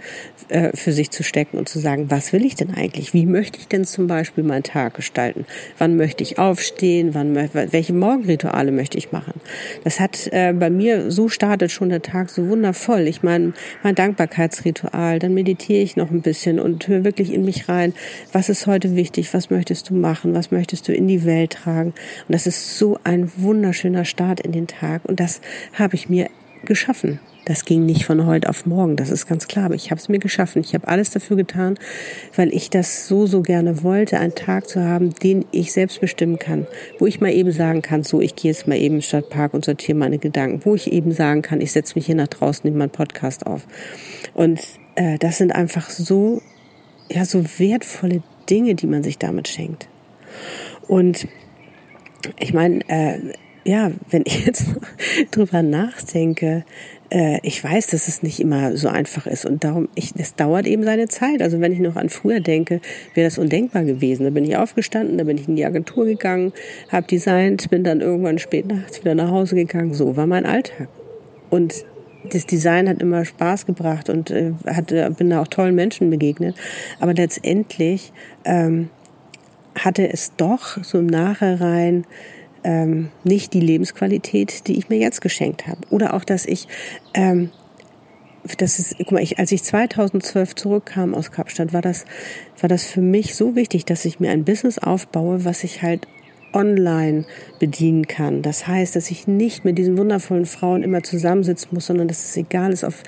äh, 0.48 0.76
für 0.76 0.92
sich 0.92 1.10
zu 1.10 1.24
stecken 1.24 1.58
und 1.58 1.68
zu 1.68 1.80
sagen, 1.80 2.10
was 2.10 2.32
will 2.32 2.44
ich 2.44 2.54
denn 2.54 2.72
eigentlich? 2.72 3.12
Wie 3.12 3.26
möchte 3.26 3.58
ich 3.58 3.66
denn 3.66 3.84
zum 3.84 4.06
Beispiel 4.06 4.44
meinen 4.44 4.62
Tag 4.62 4.94
gestalten? 4.94 5.44
Wann 5.78 5.96
möchte 5.96 6.22
ich 6.22 6.38
aufstehen? 6.38 7.14
Wann, 7.14 7.34
welche 7.34 7.92
Morgenrituale 7.92 8.70
möchte 8.70 8.96
ich 8.96 9.10
machen? 9.10 9.40
Das 9.82 9.98
hat 9.98 10.28
äh, 10.30 10.52
bei 10.52 10.70
mir, 10.70 11.10
so 11.10 11.28
startet 11.28 11.72
schon 11.72 11.88
der 11.88 12.02
Tag 12.02 12.30
so 12.30 12.48
wundervoll. 12.48 13.08
Ich 13.08 13.24
meine, 13.24 13.54
mein 13.82 13.96
Dankbarkeitsritual, 13.96 15.18
dann 15.18 15.34
meditiere 15.34 15.82
ich 15.82 15.96
noch 15.96 16.12
ein 16.12 16.22
bisschen 16.22 16.60
und 16.60 16.86
höre 16.86 17.02
wirklich 17.02 17.32
in 17.32 17.44
mich 17.44 17.68
rein, 17.68 17.92
was 18.32 18.48
ist 18.48 18.68
heute 18.68 18.94
wichtig? 18.94 19.34
Was 19.34 19.50
möchtest 19.50 19.90
du 19.90 19.94
machen? 19.94 20.34
Was 20.34 20.52
möchtest 20.52 20.86
du 20.86 20.92
in 20.92 21.08
die 21.08 21.24
Welt 21.24 21.54
tragen? 21.54 21.88
Und 22.28 22.34
das 22.34 22.46
ist 22.46 22.78
so 22.78 22.98
ein 23.02 23.32
wunderschöner 23.36 24.04
Start 24.04 24.38
in 24.40 24.52
den 24.52 24.66
Tag 24.66 25.04
und 25.04 25.18
das 25.18 25.40
habe 25.72 25.96
ich 25.96 26.08
mir 26.08 26.28
geschaffen. 26.64 27.18
Das 27.46 27.64
ging 27.64 27.86
nicht 27.86 28.04
von 28.04 28.26
heute 28.26 28.48
auf 28.48 28.66
morgen, 28.66 28.96
das 28.96 29.08
ist 29.08 29.28
ganz 29.28 29.46
klar. 29.46 29.66
Aber 29.66 29.76
ich 29.76 29.92
habe 29.92 30.00
es 30.00 30.08
mir 30.08 30.18
geschaffen. 30.18 30.62
Ich 30.62 30.74
habe 30.74 30.88
alles 30.88 31.10
dafür 31.10 31.36
getan, 31.36 31.78
weil 32.34 32.52
ich 32.52 32.70
das 32.70 33.06
so, 33.06 33.26
so 33.26 33.40
gerne 33.40 33.84
wollte, 33.84 34.18
einen 34.18 34.34
Tag 34.34 34.68
zu 34.68 34.82
haben, 34.82 35.14
den 35.14 35.44
ich 35.52 35.72
selbst 35.72 36.00
bestimmen 36.00 36.40
kann. 36.40 36.66
Wo 36.98 37.06
ich 37.06 37.20
mal 37.20 37.32
eben 37.32 37.52
sagen 37.52 37.82
kann, 37.82 38.02
so, 38.02 38.20
ich 38.20 38.34
gehe 38.34 38.50
jetzt 38.50 38.66
mal 38.66 38.76
eben 38.76 38.96
im 38.96 39.00
Stadtpark 39.00 39.54
und 39.54 39.64
sortiere 39.64 39.96
meine 39.96 40.18
Gedanken. 40.18 40.64
Wo 40.64 40.74
ich 40.74 40.92
eben 40.92 41.12
sagen 41.12 41.42
kann, 41.42 41.60
ich 41.60 41.70
setze 41.70 41.94
mich 41.94 42.06
hier 42.06 42.16
nach 42.16 42.26
draußen, 42.26 42.62
nehme 42.64 42.78
meinen 42.78 42.90
Podcast 42.90 43.46
auf. 43.46 43.64
Und 44.34 44.60
äh, 44.96 45.16
das 45.18 45.38
sind 45.38 45.54
einfach 45.54 45.88
so, 45.88 46.42
ja, 47.08 47.24
so 47.24 47.44
wertvolle 47.58 48.24
Dinge, 48.50 48.74
die 48.74 48.88
man 48.88 49.04
sich 49.04 49.18
damit 49.18 49.46
schenkt. 49.46 49.88
Und 50.88 51.28
ich 52.40 52.52
meine, 52.52 52.80
äh, 52.88 53.20
ja, 53.66 53.90
wenn 54.10 54.22
ich 54.24 54.46
jetzt 54.46 54.64
drüber 55.32 55.62
nachdenke, 55.62 56.64
äh, 57.10 57.38
ich 57.42 57.62
weiß, 57.62 57.88
dass 57.88 58.08
es 58.08 58.22
nicht 58.22 58.40
immer 58.40 58.76
so 58.76 58.88
einfach 58.88 59.26
ist 59.26 59.46
und 59.46 59.64
darum, 59.64 59.88
ich, 59.94 60.12
es 60.16 60.34
dauert 60.34 60.66
eben 60.66 60.84
seine 60.84 61.08
Zeit. 61.08 61.42
Also 61.42 61.60
wenn 61.60 61.72
ich 61.72 61.78
noch 61.78 61.96
an 61.96 62.08
früher 62.08 62.40
denke, 62.40 62.80
wäre 63.14 63.26
das 63.26 63.38
undenkbar 63.38 63.84
gewesen. 63.84 64.24
Da 64.24 64.30
bin 64.30 64.44
ich 64.44 64.56
aufgestanden, 64.56 65.18
da 65.18 65.24
bin 65.24 65.38
ich 65.38 65.48
in 65.48 65.56
die 65.56 65.64
Agentur 65.64 66.04
gegangen, 66.04 66.52
habe 66.90 67.06
designt, 67.06 67.70
bin 67.70 67.84
dann 67.84 68.00
irgendwann 68.00 68.38
spät 68.38 68.66
nachts 68.66 69.00
wieder 69.00 69.14
nach 69.14 69.30
Hause 69.30 69.54
gegangen. 69.54 69.94
So 69.94 70.16
war 70.16 70.26
mein 70.26 70.46
Alltag. 70.46 70.88
Und 71.50 71.84
das 72.32 72.46
Design 72.46 72.88
hat 72.88 73.00
immer 73.00 73.24
Spaß 73.24 73.66
gebracht 73.66 74.10
und 74.10 74.30
äh, 74.30 74.52
hat, 74.66 74.88
bin 75.16 75.30
da 75.30 75.42
auch 75.42 75.48
tollen 75.48 75.74
Menschen 75.74 76.10
begegnet. 76.10 76.56
Aber 76.98 77.14
letztendlich 77.14 78.12
ähm, 78.44 78.90
hatte 79.78 80.10
es 80.12 80.32
doch 80.36 80.82
so 80.82 80.98
im 80.98 81.06
Nachhinein 81.06 82.04
ähm, 82.66 83.10
nicht 83.22 83.54
die 83.54 83.60
Lebensqualität, 83.60 84.66
die 84.66 84.76
ich 84.76 84.88
mir 84.88 84.98
jetzt 84.98 85.20
geschenkt 85.20 85.68
habe. 85.68 85.78
Oder 85.88 86.14
auch, 86.14 86.24
dass 86.24 86.44
ich, 86.44 86.66
ähm, 87.14 87.50
das 88.58 88.80
ist, 88.80 88.96
guck 88.98 89.12
mal, 89.12 89.22
ich, 89.22 89.38
als 89.38 89.52
ich 89.52 89.62
2012 89.62 90.56
zurückkam 90.56 91.14
aus 91.14 91.30
Kapstadt, 91.30 91.72
war 91.72 91.80
das, 91.80 92.04
war 92.60 92.68
das 92.68 92.84
für 92.84 93.00
mich 93.00 93.36
so 93.36 93.54
wichtig, 93.54 93.84
dass 93.84 94.04
ich 94.04 94.18
mir 94.18 94.30
ein 94.32 94.44
Business 94.44 94.78
aufbaue, 94.78 95.44
was 95.44 95.62
ich 95.62 95.82
halt 95.82 96.08
online 96.56 97.24
bedienen 97.58 98.06
kann. 98.06 98.42
Das 98.42 98.66
heißt, 98.66 98.96
dass 98.96 99.10
ich 99.10 99.28
nicht 99.28 99.64
mit 99.64 99.78
diesen 99.78 99.98
wundervollen 99.98 100.46
Frauen 100.46 100.82
immer 100.82 101.02
zusammensitzen 101.02 101.68
muss, 101.72 101.86
sondern 101.86 102.08
dass 102.08 102.24
es 102.24 102.36
egal 102.36 102.72
ist, 102.72 102.84
auf 102.84 103.02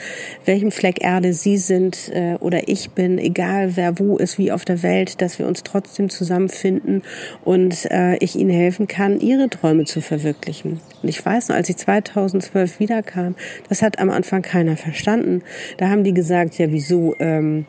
welchem 0.44 0.70
Fleck 0.70 1.02
Erde 1.02 1.32
sie 1.32 1.56
sind 1.56 2.10
äh, 2.12 2.34
oder 2.40 2.68
ich 2.68 2.90
bin, 2.90 3.18
egal 3.18 3.76
wer 3.76 3.98
wo 3.98 4.18
ist, 4.18 4.38
wie 4.38 4.52
auf 4.52 4.64
der 4.64 4.82
Welt, 4.82 5.20
dass 5.22 5.38
wir 5.38 5.46
uns 5.46 5.62
trotzdem 5.62 6.10
zusammenfinden 6.10 7.02
und 7.44 7.90
äh, 7.90 8.16
ich 8.18 8.36
ihnen 8.36 8.50
helfen 8.50 8.86
kann, 8.86 9.18
ihre 9.20 9.48
Träume 9.48 9.84
zu 9.84 10.00
verwirklichen. 10.00 10.80
Und 11.02 11.08
ich 11.08 11.24
weiß 11.24 11.48
noch, 11.48 11.56
als 11.56 11.68
ich 11.70 11.78
2012 11.78 12.80
wiederkam, 12.80 13.34
das 13.68 13.82
hat 13.82 13.98
am 13.98 14.10
Anfang 14.10 14.42
keiner 14.42 14.76
verstanden. 14.76 15.42
Da 15.78 15.88
haben 15.88 16.04
die 16.04 16.14
gesagt, 16.14 16.58
ja, 16.58 16.70
wieso? 16.70 17.14
Ähm, 17.18 17.66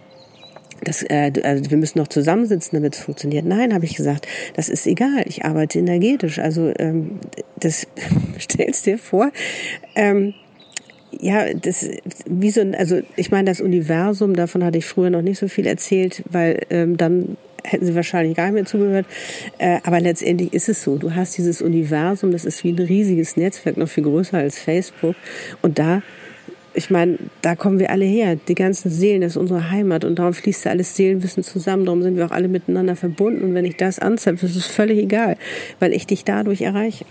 das, 0.84 1.04
äh, 1.04 1.32
also 1.44 1.70
wir 1.70 1.78
müssen 1.78 2.00
noch 2.00 2.08
zusammensitzen, 2.08 2.76
damit 2.76 2.96
es 2.96 3.02
funktioniert. 3.02 3.46
Nein, 3.46 3.74
habe 3.74 3.86
ich 3.86 3.96
gesagt, 3.96 4.28
das 4.56 4.70
ist 4.70 4.88
egal. 4.88 5.24
Ich 5.26 5.46
arbeite 5.46 5.80
energetisch. 5.80 6.40
Also 6.40 6.72
ähm, 6.78 7.20
das 7.60 7.88
stellst 8.40 8.86
dir 8.86 8.98
vor. 8.98 9.32
Ähm, 9.96 10.34
ja, 11.12 11.54
das 11.54 11.90
wie 12.28 12.52
so 12.52 12.62
ein, 12.62 12.76
also 12.76 13.02
ich 13.16 13.32
meine 13.32 13.50
das 13.50 13.62
Universum, 13.62 14.36
davon 14.36 14.64
hatte 14.64 14.78
ich 14.78 14.86
früher 14.86 15.10
noch 15.10 15.24
nicht 15.24 15.40
so 15.40 15.48
viel 15.48 15.66
erzählt, 15.66 16.24
weil 16.30 16.60
ähm, 16.70 16.98
dann 16.98 17.38
hätten 17.64 17.86
sie 17.86 17.96
wahrscheinlich 17.96 18.38
gar 18.38 18.46
nicht 18.46 18.54
mehr 18.54 18.66
zugehört. 18.66 19.06
Äh, 19.58 19.80
aber 19.84 20.00
letztendlich 20.00 20.54
ist 20.54 20.70
es 20.70 20.84
so. 20.84 20.98
Du 20.98 21.16
hast 21.16 21.38
dieses 21.38 21.62
Universum, 21.62 22.32
das 22.32 22.46
ist 22.46 22.64
wie 22.64 22.72
ein 22.72 22.80
riesiges 22.80 23.38
Netzwerk, 23.38 23.78
noch 23.78 23.90
viel 23.90 24.04
größer 24.04 24.38
als 24.38 24.60
Facebook. 24.60 25.16
Und 25.62 25.80
da 25.80 26.02
ich 26.74 26.90
meine, 26.90 27.18
da 27.42 27.56
kommen 27.56 27.80
wir 27.80 27.90
alle 27.90 28.06
her. 28.06 28.36
Die 28.36 28.56
ganzen 28.56 28.90
Seelen, 28.90 29.22
das 29.22 29.32
ist 29.32 29.38
unsere 29.38 29.72
Heimat 29.72 30.06
und 30.06 30.20
darum 30.20 30.34
fließt 30.34 30.66
da 30.66 30.70
alles 30.70 30.96
Seelenwissen 30.96 31.44
zusammen. 31.44 31.86
Darum 31.86 32.02
sind 32.02 32.16
wir 32.16 32.26
auch 32.26 32.32
alle 32.32 32.48
miteinander 32.48 32.96
verbunden. 32.96 33.44
Und 33.44 33.54
wenn 33.54 33.66
ich 33.66 33.78
das 33.78 34.00
anzapfe, 34.00 34.46
ist 34.46 34.56
es 34.56 34.68
völlig 34.68 35.00
egal, 35.00 35.38
weil 35.80 35.94
ich 35.94 36.08
dich 36.08 36.24
dadurch 36.24 36.62
erreiche. 36.62 37.06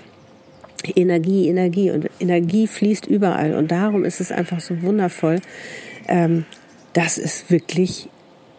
Energie, 0.95 1.49
Energie 1.49 1.91
und 1.91 2.09
Energie 2.21 2.67
fließt 2.67 3.07
überall 3.07 3.55
und 3.55 3.71
darum 3.73 4.05
ist 4.05 4.21
es 4.21 4.31
einfach 4.31 4.61
so 4.61 4.81
wundervoll, 4.83 5.41
ähm, 6.07 6.45
dass 6.93 7.19
es 7.19 7.51
wirklich 7.51 8.09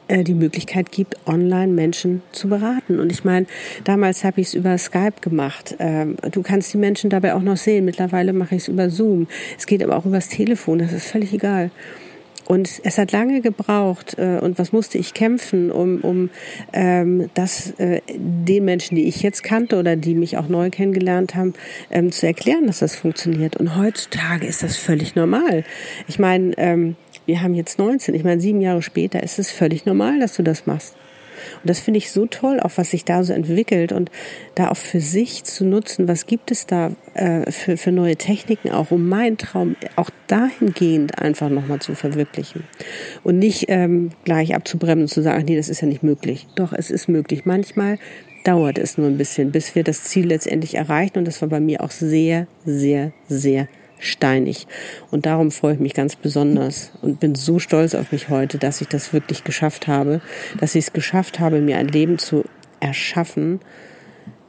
die 0.09 0.33
Möglichkeit 0.33 0.91
gibt, 0.91 1.15
online 1.27 1.73
Menschen 1.73 2.21
zu 2.31 2.49
beraten. 2.49 2.99
Und 2.99 3.11
ich 3.11 3.23
meine, 3.23 3.45
damals 3.83 4.23
habe 4.23 4.41
ich 4.41 4.47
es 4.47 4.53
über 4.53 4.77
Skype 4.77 5.21
gemacht. 5.21 5.75
Ähm, 5.79 6.17
du 6.31 6.41
kannst 6.41 6.73
die 6.73 6.77
Menschen 6.77 7.09
dabei 7.09 7.35
auch 7.35 7.41
noch 7.41 7.57
sehen. 7.57 7.85
Mittlerweile 7.85 8.33
mache 8.33 8.55
ich 8.55 8.63
es 8.63 8.67
über 8.67 8.89
Zoom. 8.89 9.27
Es 9.57 9.67
geht 9.67 9.83
aber 9.83 9.95
auch 9.95 10.05
übers 10.05 10.29
Telefon. 10.29 10.79
Das 10.79 10.93
ist 10.93 11.07
völlig 11.07 11.33
egal. 11.33 11.71
Und 12.49 12.81
es 12.83 12.97
hat 12.97 13.11
lange 13.11 13.41
gebraucht 13.41 14.15
äh, 14.17 14.39
und 14.41 14.57
was 14.57 14.71
musste 14.71 14.97
ich 14.97 15.13
kämpfen, 15.13 15.71
um, 15.71 16.01
um 16.01 16.31
ähm, 16.73 17.29
das 17.35 17.75
äh, 17.77 18.01
den 18.07 18.65
Menschen, 18.65 18.95
die 18.95 19.07
ich 19.07 19.21
jetzt 19.21 19.43
kannte 19.43 19.77
oder 19.77 19.95
die 19.95 20.15
mich 20.15 20.35
auch 20.35 20.49
neu 20.49 20.71
kennengelernt 20.71 21.35
haben, 21.35 21.53
ähm, 21.91 22.11
zu 22.11 22.25
erklären, 22.25 22.65
dass 22.65 22.79
das 22.79 22.95
funktioniert. 22.95 23.55
Und 23.55 23.77
heutzutage 23.77 24.47
ist 24.47 24.63
das 24.63 24.77
völlig 24.77 25.13
normal. 25.13 25.63
Ich 26.07 26.17
meine, 26.17 26.57
ähm, 26.57 26.95
wir 27.29 27.43
haben 27.43 27.53
jetzt 27.53 27.77
19, 27.77 28.15
ich 28.15 28.23
meine, 28.23 28.41
sieben 28.41 28.59
Jahre 28.59 28.81
später 28.81 29.21
ist 29.21 29.37
es 29.37 29.51
völlig 29.51 29.85
normal, 29.85 30.19
dass 30.19 30.35
du 30.35 30.41
das 30.41 30.65
machst. 30.65 30.95
Und 31.61 31.69
das 31.69 31.79
finde 31.79 31.99
ich 31.99 32.11
so 32.11 32.25
toll, 32.25 32.59
auch 32.59 32.71
was 32.75 32.91
sich 32.91 33.05
da 33.05 33.23
so 33.23 33.31
entwickelt 33.31 33.91
und 33.91 34.09
da 34.55 34.69
auch 34.71 34.77
für 34.77 34.99
sich 34.99 35.43
zu 35.43 35.63
nutzen, 35.63 36.07
was 36.07 36.25
gibt 36.25 36.51
es 36.51 36.65
da 36.65 36.91
äh, 37.13 37.49
für, 37.51 37.77
für 37.77 37.91
neue 37.91 38.15
Techniken 38.15 38.71
auch, 38.71 38.91
um 38.91 39.07
meinen 39.07 39.37
Traum 39.37 39.75
auch 39.95 40.09
dahingehend 40.27 41.19
einfach 41.19 41.49
nochmal 41.49 41.79
zu 41.79 41.93
verwirklichen. 41.93 42.63
Und 43.23 43.37
nicht 43.37 43.65
ähm, 43.69 44.09
gleich 44.25 44.55
abzubremsen 44.55 45.03
und 45.03 45.07
zu 45.07 45.21
sagen, 45.21 45.45
nee, 45.45 45.55
das 45.55 45.69
ist 45.69 45.81
ja 45.81 45.87
nicht 45.87 46.03
möglich. 46.03 46.47
Doch, 46.55 46.73
es 46.73 46.89
ist 46.89 47.07
möglich. 47.07 47.45
Manchmal 47.45 47.99
dauert 48.43 48.79
es 48.79 48.97
nur 48.97 49.07
ein 49.07 49.17
bisschen, 49.17 49.51
bis 49.51 49.75
wir 49.75 49.83
das 49.83 50.03
Ziel 50.03 50.27
letztendlich 50.27 50.75
erreichen. 50.75 51.19
Und 51.19 51.27
das 51.27 51.41
war 51.41 51.47
bei 51.47 51.59
mir 51.59 51.81
auch 51.81 51.91
sehr, 51.91 52.47
sehr, 52.65 53.11
sehr 53.27 53.67
steinig. 53.99 54.67
Und 55.11 55.25
darum 55.25 55.51
freue 55.51 55.75
ich 55.75 55.79
mich 55.79 55.93
ganz 55.93 56.15
besonders 56.15 56.91
und 57.01 57.19
bin 57.19 57.35
so 57.35 57.59
stolz 57.59 57.95
auf 57.95 58.11
mich 58.11 58.29
heute, 58.29 58.57
dass 58.57 58.81
ich 58.81 58.87
das 58.87 59.13
wirklich 59.13 59.43
geschafft 59.43 59.87
habe, 59.87 60.21
dass 60.59 60.75
ich 60.75 60.85
es 60.85 60.93
geschafft 60.93 61.39
habe, 61.39 61.61
mir 61.61 61.77
ein 61.77 61.87
Leben 61.87 62.17
zu 62.17 62.45
erschaffen, 62.79 63.59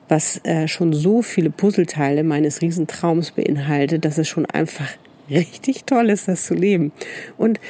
was 0.08 0.40
äh, 0.44 0.66
schon 0.66 0.92
so 0.92 1.22
viele 1.22 1.50
Puzzleteile 1.50 2.24
meines 2.24 2.62
Riesentraums 2.62 3.32
beinhaltet, 3.32 4.04
dass 4.04 4.18
es 4.18 4.28
schon 4.28 4.46
einfach 4.46 4.88
richtig 5.28 5.84
toll 5.84 6.10
ist, 6.10 6.28
das 6.28 6.46
zu 6.46 6.54
leben. 6.54 6.92
Und 7.36 7.60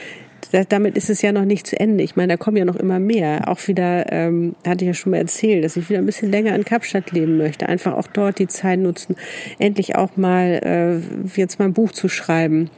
damit 0.68 0.96
ist 0.96 1.10
es 1.10 1.22
ja 1.22 1.32
noch 1.32 1.44
nicht 1.44 1.66
zu 1.66 1.78
Ende. 1.78 2.02
Ich 2.04 2.16
meine, 2.16 2.34
da 2.34 2.36
kommen 2.36 2.56
ja 2.56 2.64
noch 2.64 2.76
immer 2.76 2.98
mehr. 2.98 3.48
Auch 3.48 3.66
wieder, 3.68 4.12
ähm, 4.12 4.54
hatte 4.66 4.84
ich 4.84 4.88
ja 4.88 4.94
schon 4.94 5.12
mal 5.12 5.18
erzählt, 5.18 5.64
dass 5.64 5.76
ich 5.76 5.88
wieder 5.88 5.98
ein 5.98 6.06
bisschen 6.06 6.30
länger 6.30 6.54
in 6.54 6.64
Kapstadt 6.64 7.12
leben 7.12 7.36
möchte. 7.36 7.68
Einfach 7.68 7.94
auch 7.94 8.06
dort 8.06 8.38
die 8.38 8.48
Zeit 8.48 8.78
nutzen, 8.78 9.16
endlich 9.58 9.96
auch 9.96 10.16
mal 10.16 10.60
äh, 10.62 11.38
jetzt 11.38 11.58
mal 11.58 11.66
ein 11.66 11.74
Buch 11.74 11.92
zu 11.92 12.08
schreiben 12.08 12.70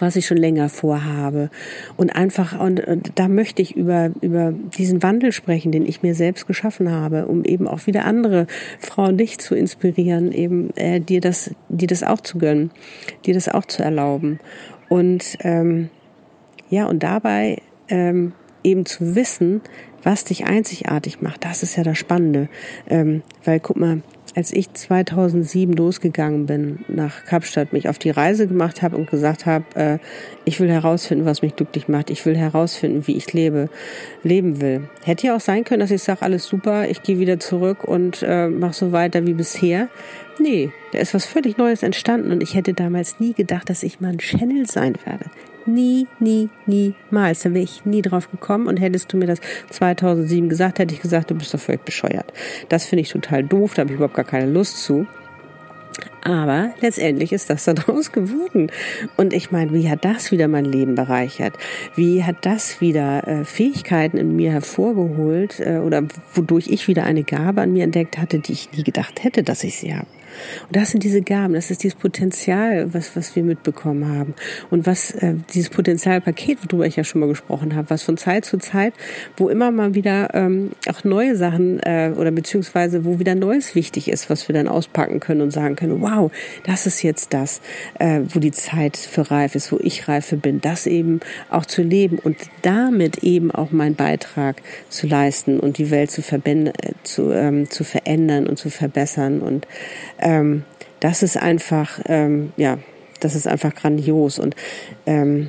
was 0.00 0.16
ich 0.16 0.26
schon 0.26 0.36
länger 0.36 0.68
vorhabe 0.68 1.50
und 1.96 2.14
einfach 2.14 2.60
und, 2.60 2.80
und 2.80 3.12
da 3.14 3.28
möchte 3.28 3.62
ich 3.62 3.76
über 3.76 4.10
über 4.20 4.52
diesen 4.52 5.02
Wandel 5.02 5.32
sprechen, 5.32 5.72
den 5.72 5.86
ich 5.86 6.02
mir 6.02 6.14
selbst 6.14 6.46
geschaffen 6.46 6.90
habe, 6.90 7.26
um 7.26 7.44
eben 7.44 7.66
auch 7.66 7.86
wieder 7.86 8.04
andere 8.04 8.46
Frauen 8.78 9.16
dich 9.16 9.38
zu 9.38 9.54
inspirieren, 9.54 10.32
eben 10.32 10.70
äh, 10.76 11.00
dir 11.00 11.20
das 11.20 11.54
dir 11.68 11.88
das 11.88 12.02
auch 12.02 12.20
zu 12.20 12.38
gönnen, 12.38 12.70
dir 13.24 13.34
das 13.34 13.48
auch 13.48 13.64
zu 13.64 13.82
erlauben 13.82 14.40
und 14.88 15.38
ähm, 15.40 15.90
ja, 16.70 16.86
und 16.86 17.02
dabei 17.02 17.58
ähm, 17.88 18.32
eben 18.62 18.86
zu 18.86 19.14
wissen, 19.14 19.60
was 20.02 20.24
dich 20.24 20.46
einzigartig 20.46 21.20
macht, 21.20 21.44
das 21.44 21.62
ist 21.62 21.76
ja 21.76 21.82
das 21.82 21.98
Spannende. 21.98 22.48
Ähm, 22.88 23.22
weil 23.44 23.60
guck 23.60 23.76
mal, 23.76 24.02
als 24.34 24.52
ich 24.52 24.72
2007 24.72 25.74
losgegangen 25.74 26.46
bin 26.46 26.84
nach 26.86 27.24
Kapstadt, 27.24 27.72
mich 27.72 27.88
auf 27.88 27.98
die 27.98 28.10
Reise 28.10 28.46
gemacht 28.46 28.82
habe 28.82 28.96
und 28.96 29.10
gesagt 29.10 29.46
habe, 29.46 29.64
äh, 29.74 29.98
ich 30.44 30.60
will 30.60 30.70
herausfinden, 30.70 31.24
was 31.24 31.42
mich 31.42 31.56
glücklich 31.56 31.88
macht. 31.88 32.10
Ich 32.10 32.24
will 32.24 32.36
herausfinden, 32.36 33.06
wie 33.06 33.16
ich 33.16 33.32
lebe, 33.32 33.68
leben 34.22 34.60
will. 34.60 34.88
Hätte 35.02 35.26
ja 35.26 35.36
auch 35.36 35.40
sein 35.40 35.64
können, 35.64 35.80
dass 35.80 35.90
ich 35.90 36.02
sage, 36.02 36.22
alles 36.22 36.44
super, 36.44 36.88
ich 36.88 37.02
gehe 37.02 37.18
wieder 37.18 37.40
zurück 37.40 37.84
und 37.84 38.22
äh, 38.22 38.48
mache 38.48 38.74
so 38.74 38.92
weiter 38.92 39.26
wie 39.26 39.34
bisher. 39.34 39.88
Nee, 40.38 40.70
da 40.92 40.98
ist 40.98 41.14
was 41.14 41.24
völlig 41.24 41.56
Neues 41.56 41.82
entstanden 41.82 42.30
und 42.30 42.42
ich 42.42 42.54
hätte 42.54 42.74
damals 42.74 43.18
nie 43.18 43.32
gedacht, 43.32 43.68
dass 43.68 43.82
ich 43.82 44.00
mal 44.00 44.12
ein 44.12 44.18
Channel 44.18 44.66
sein 44.66 44.94
werde. 45.04 45.24
Nie, 45.68 46.06
nie, 46.18 46.48
niemals. 46.64 47.42
Da 47.42 47.52
wäre 47.52 47.62
ich 47.62 47.84
nie 47.84 48.00
drauf 48.00 48.30
gekommen. 48.30 48.68
Und 48.68 48.78
hättest 48.78 49.12
du 49.12 49.18
mir 49.18 49.26
das 49.26 49.38
2007 49.68 50.48
gesagt, 50.48 50.78
hätte 50.78 50.94
ich 50.94 51.02
gesagt, 51.02 51.30
du 51.30 51.34
bist 51.34 51.52
doch 51.52 51.60
völlig 51.60 51.84
bescheuert. 51.84 52.32
Das 52.70 52.86
finde 52.86 53.02
ich 53.02 53.10
total 53.10 53.44
doof. 53.44 53.74
Da 53.74 53.82
habe 53.82 53.90
ich 53.90 53.96
überhaupt 53.96 54.14
gar 54.14 54.24
keine 54.24 54.50
Lust 54.50 54.82
zu. 54.82 55.06
Aber 56.22 56.70
letztendlich 56.80 57.32
ist 57.32 57.50
das 57.50 57.64
daraus 57.64 58.12
geworden. 58.12 58.72
Und 59.18 59.34
ich 59.34 59.50
meine, 59.50 59.74
wie 59.74 59.90
hat 59.90 60.06
das 60.06 60.32
wieder 60.32 60.48
mein 60.48 60.64
Leben 60.64 60.94
bereichert? 60.94 61.52
Wie 61.94 62.24
hat 62.24 62.46
das 62.46 62.80
wieder 62.80 63.28
äh, 63.28 63.44
Fähigkeiten 63.44 64.16
in 64.16 64.36
mir 64.36 64.52
hervorgeholt 64.52 65.60
äh, 65.60 65.80
oder 65.84 66.04
wodurch 66.32 66.68
ich 66.68 66.88
wieder 66.88 67.04
eine 67.04 67.24
Gabe 67.24 67.60
an 67.60 67.74
mir 67.74 67.84
entdeckt 67.84 68.16
hatte, 68.16 68.38
die 68.38 68.52
ich 68.52 68.72
nie 68.72 68.84
gedacht 68.84 69.22
hätte, 69.22 69.42
dass 69.42 69.64
ich 69.64 69.76
sie 69.76 69.94
habe? 69.94 70.06
Und 70.66 70.76
das 70.76 70.90
sind 70.90 71.02
diese 71.02 71.22
Gaben, 71.22 71.54
das 71.54 71.70
ist 71.70 71.82
dieses 71.82 71.98
Potenzial, 71.98 72.92
was, 72.94 73.16
was 73.16 73.34
wir 73.36 73.42
mitbekommen 73.42 74.16
haben. 74.18 74.34
Und 74.70 74.86
was 74.86 75.10
äh, 75.12 75.34
dieses 75.54 75.70
Potenzialpaket, 75.70 76.58
worüber 76.64 76.86
ich 76.86 76.96
ja 76.96 77.04
schon 77.04 77.20
mal 77.20 77.28
gesprochen 77.28 77.74
habe, 77.74 77.90
was 77.90 78.02
von 78.02 78.16
Zeit 78.16 78.44
zu 78.44 78.58
Zeit, 78.58 78.94
wo 79.36 79.48
immer 79.48 79.70
mal 79.70 79.94
wieder 79.94 80.34
ähm, 80.34 80.70
auch 80.88 81.04
neue 81.04 81.36
Sachen 81.36 81.80
äh, 81.80 82.12
oder 82.16 82.30
beziehungsweise 82.30 83.04
wo 83.04 83.18
wieder 83.18 83.34
Neues 83.34 83.74
wichtig 83.74 84.08
ist, 84.08 84.30
was 84.30 84.48
wir 84.48 84.54
dann 84.54 84.68
auspacken 84.68 85.20
können 85.20 85.40
und 85.40 85.50
sagen 85.50 85.76
können, 85.76 86.00
wow, 86.00 86.30
das 86.64 86.86
ist 86.86 87.02
jetzt 87.02 87.32
das, 87.34 87.60
äh, 87.98 88.20
wo 88.28 88.38
die 88.40 88.52
Zeit 88.52 88.96
für 88.96 89.30
reif 89.30 89.54
ist, 89.54 89.72
wo 89.72 89.78
ich 89.80 90.08
reife 90.08 90.36
bin, 90.36 90.60
das 90.60 90.86
eben 90.86 91.20
auch 91.50 91.66
zu 91.66 91.82
leben 91.82 92.18
und 92.18 92.36
damit 92.62 93.18
eben 93.24 93.50
auch 93.50 93.70
meinen 93.70 93.94
Beitrag 93.94 94.62
zu 94.88 95.06
leisten 95.06 95.60
und 95.60 95.78
die 95.78 95.90
Welt 95.90 96.10
zu, 96.10 96.22
äh, 96.22 96.72
zu, 97.02 97.32
ähm, 97.32 97.70
zu 97.70 97.84
verändern 97.84 98.46
und 98.46 98.58
zu 98.58 98.70
verbessern 98.70 99.40
und 99.40 99.66
ähm, 100.28 100.64
das 101.00 101.22
ist 101.22 101.38
einfach, 101.38 102.00
ähm, 102.04 102.52
ja, 102.56 102.78
das 103.20 103.34
ist 103.34 103.46
einfach 103.46 103.74
grandios. 103.74 104.38
Und, 104.38 104.54
ähm, 105.06 105.48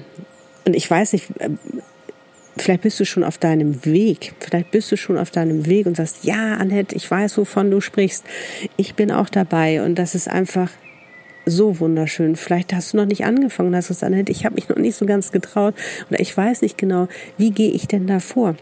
und 0.66 0.76
ich 0.76 0.90
weiß 0.90 1.14
nicht, 1.14 1.30
äh, 1.40 1.50
vielleicht 2.58 2.82
bist 2.82 3.00
du 3.00 3.06
schon 3.06 3.26
auf 3.26 3.38
deinem 3.38 3.84
Weg. 3.84 4.34
Vielleicht 4.40 4.72
bist 4.72 4.90
du 4.92 4.96
schon 4.96 5.18
auf 5.18 5.32
deinem 5.32 5.66
Weg 5.66 5.86
und 5.86 5.98
sagst, 5.98 6.24
ja, 6.24 6.56
Annette, 6.56 6.96
ich 6.96 7.10
weiß, 7.12 7.38
wovon 7.38 7.70
du 7.70 7.82
sprichst. 7.82 8.24
Ich 8.78 8.96
bin 8.96 9.12
auch 9.12 9.30
dabei. 9.30 9.84
Und 9.84 9.96
das 9.96 10.16
ist 10.16 10.30
einfach 10.30 10.72
so 11.46 11.80
wunderschön. 11.80 12.38
Vielleicht 12.38 12.74
hast 12.74 12.94
du 12.94 12.98
noch 12.98 13.06
nicht 13.06 13.26
angefangen, 13.26 13.76
hast 13.76 13.90
du 13.90 13.94
gesagt, 13.94 14.14
Annette, 14.14 14.32
ich 14.32 14.46
habe 14.46 14.56
mich 14.56 14.70
noch 14.70 14.78
nicht 14.78 14.96
so 14.96 15.06
ganz 15.06 15.32
getraut 15.32 15.74
oder 16.10 16.20
ich 16.20 16.36
weiß 16.36 16.62
nicht 16.62 16.78
genau, 16.78 17.08
wie 17.38 17.52
gehe 17.52 17.72
ich 17.72 17.88
denn 17.88 18.08
da 18.08 18.20
vor? 18.20 18.56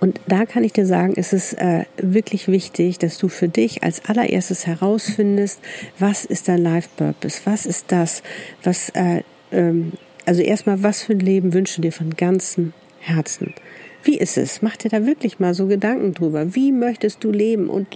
Und 0.00 0.20
da 0.26 0.46
kann 0.46 0.64
ich 0.64 0.72
dir 0.72 0.86
sagen, 0.86 1.14
ist 1.14 1.32
es 1.32 1.52
äh, 1.54 1.84
wirklich 1.96 2.48
wichtig, 2.48 2.98
dass 2.98 3.18
du 3.18 3.28
für 3.28 3.48
dich 3.48 3.82
als 3.82 4.04
allererstes 4.04 4.66
herausfindest, 4.66 5.60
was 5.98 6.24
ist 6.24 6.48
dein 6.48 6.62
Life 6.62 6.88
Purpose? 6.96 7.40
Was 7.44 7.66
ist 7.66 7.86
das, 7.92 8.22
was, 8.62 8.90
äh, 8.90 9.22
ähm, 9.52 9.92
also 10.24 10.42
erstmal, 10.42 10.82
was 10.82 11.02
für 11.02 11.12
ein 11.12 11.20
Leben 11.20 11.52
wünschst 11.52 11.78
du 11.78 11.82
dir 11.82 11.92
von 11.92 12.10
ganzem 12.10 12.72
Herzen? 13.00 13.54
Wie 14.02 14.18
ist 14.18 14.38
es? 14.38 14.62
Mach 14.62 14.76
dir 14.76 14.88
da 14.88 15.04
wirklich 15.04 15.40
mal 15.40 15.54
so 15.54 15.66
Gedanken 15.66 16.14
drüber. 16.14 16.54
Wie 16.54 16.70
möchtest 16.70 17.24
du 17.24 17.32
leben 17.32 17.68
und 17.68 17.88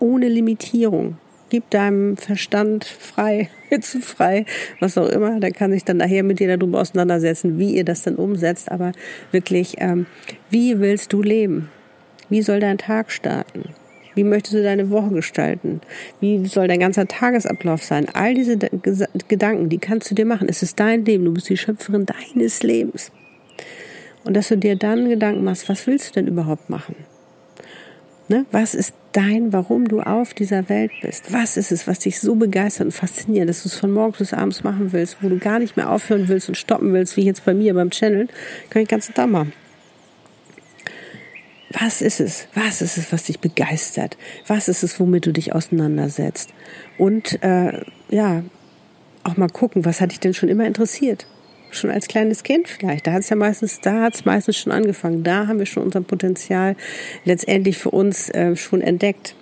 ohne 0.00 0.28
Limitierung? 0.28 1.18
Gib 1.52 1.68
deinem 1.68 2.16
Verstand 2.16 2.86
frei, 2.86 3.50
zu 3.82 4.00
frei, 4.00 4.46
was 4.80 4.96
auch 4.96 5.08
immer. 5.10 5.38
Der 5.38 5.50
kann 5.50 5.70
sich 5.70 5.84
dann 5.84 5.98
nachher 5.98 6.22
mit 6.22 6.40
dir 6.40 6.56
darüber 6.56 6.80
auseinandersetzen, 6.80 7.58
wie 7.58 7.76
ihr 7.76 7.84
das 7.84 8.02
dann 8.04 8.16
umsetzt. 8.16 8.72
Aber 8.72 8.92
wirklich, 9.32 9.74
ähm, 9.76 10.06
wie 10.48 10.80
willst 10.80 11.12
du 11.12 11.20
leben? 11.20 11.68
Wie 12.30 12.40
soll 12.40 12.58
dein 12.58 12.78
Tag 12.78 13.12
starten? 13.12 13.74
Wie 14.14 14.24
möchtest 14.24 14.54
du 14.54 14.62
deine 14.62 14.88
Woche 14.88 15.10
gestalten? 15.10 15.82
Wie 16.20 16.46
soll 16.46 16.68
dein 16.68 16.80
ganzer 16.80 17.06
Tagesablauf 17.06 17.82
sein? 17.82 18.06
All 18.14 18.32
diese 18.32 18.56
Gedanken, 19.28 19.68
die 19.68 19.78
kannst 19.78 20.10
du 20.10 20.14
dir 20.14 20.24
machen. 20.24 20.48
Es 20.48 20.62
ist 20.62 20.80
dein 20.80 21.04
Leben. 21.04 21.26
Du 21.26 21.34
bist 21.34 21.50
die 21.50 21.58
Schöpferin 21.58 22.06
deines 22.06 22.62
Lebens. 22.62 23.12
Und 24.24 24.34
dass 24.38 24.48
du 24.48 24.56
dir 24.56 24.76
dann 24.76 25.10
Gedanken 25.10 25.44
machst, 25.44 25.68
was 25.68 25.86
willst 25.86 26.08
du 26.08 26.12
denn 26.14 26.28
überhaupt 26.28 26.70
machen? 26.70 26.94
Ne? 28.28 28.46
Was 28.50 28.74
ist 28.74 28.94
dein, 29.12 29.52
warum 29.52 29.88
du 29.88 30.00
auf 30.00 30.32
dieser 30.32 30.68
Welt 30.68 30.92
bist? 31.02 31.32
Was 31.32 31.56
ist 31.56 31.72
es, 31.72 31.86
was 31.86 31.98
dich 31.98 32.20
so 32.20 32.34
begeistert 32.34 32.86
und 32.86 32.92
fasziniert, 32.92 33.48
dass 33.48 33.62
du 33.62 33.68
es 33.68 33.74
von 33.74 33.92
morgens 33.92 34.18
bis 34.18 34.32
abends 34.32 34.64
machen 34.64 34.92
willst, 34.92 35.18
wo 35.22 35.28
du 35.28 35.38
gar 35.38 35.58
nicht 35.58 35.76
mehr 35.76 35.90
aufhören 35.90 36.28
willst 36.28 36.48
und 36.48 36.56
stoppen 36.56 36.92
willst, 36.92 37.16
wie 37.16 37.24
jetzt 37.24 37.44
bei 37.44 37.52
mir 37.52 37.74
beim 37.74 37.90
Channel? 37.90 38.28
Kann 38.70 38.82
ich 38.82 38.88
ganz 38.88 39.10
da 39.12 39.26
machen. 39.26 39.52
Was 41.70 42.02
ist 42.02 42.20
es? 42.20 42.48
Was 42.54 42.82
ist 42.82 42.98
es, 42.98 43.12
was 43.12 43.24
dich 43.24 43.40
begeistert? 43.40 44.16
Was 44.46 44.68
ist 44.68 44.82
es, 44.82 45.00
womit 45.00 45.26
du 45.26 45.32
dich 45.32 45.54
auseinandersetzt? 45.54 46.50
Und 46.98 47.42
äh, 47.42 47.84
ja, 48.10 48.42
auch 49.24 49.36
mal 49.36 49.48
gucken, 49.48 49.84
was 49.84 50.00
hat 50.00 50.12
dich 50.12 50.20
denn 50.20 50.34
schon 50.34 50.48
immer 50.48 50.66
interessiert? 50.66 51.26
Schon 51.72 51.90
als 51.90 52.06
kleines 52.06 52.42
Kind 52.42 52.68
vielleicht. 52.68 53.06
Da 53.06 53.12
hat 53.12 53.20
es 53.20 53.30
ja 53.30 53.36
meistens, 53.36 53.80
da 53.80 54.02
hat 54.02 54.14
es 54.14 54.24
meistens 54.26 54.58
schon 54.58 54.72
angefangen. 54.72 55.24
Da 55.24 55.46
haben 55.46 55.58
wir 55.58 55.66
schon 55.66 55.82
unser 55.82 56.02
Potenzial 56.02 56.76
letztendlich 57.24 57.78
für 57.78 57.90
uns 57.90 58.28
äh, 58.28 58.54
schon 58.56 58.82
entdeckt. 58.82 59.34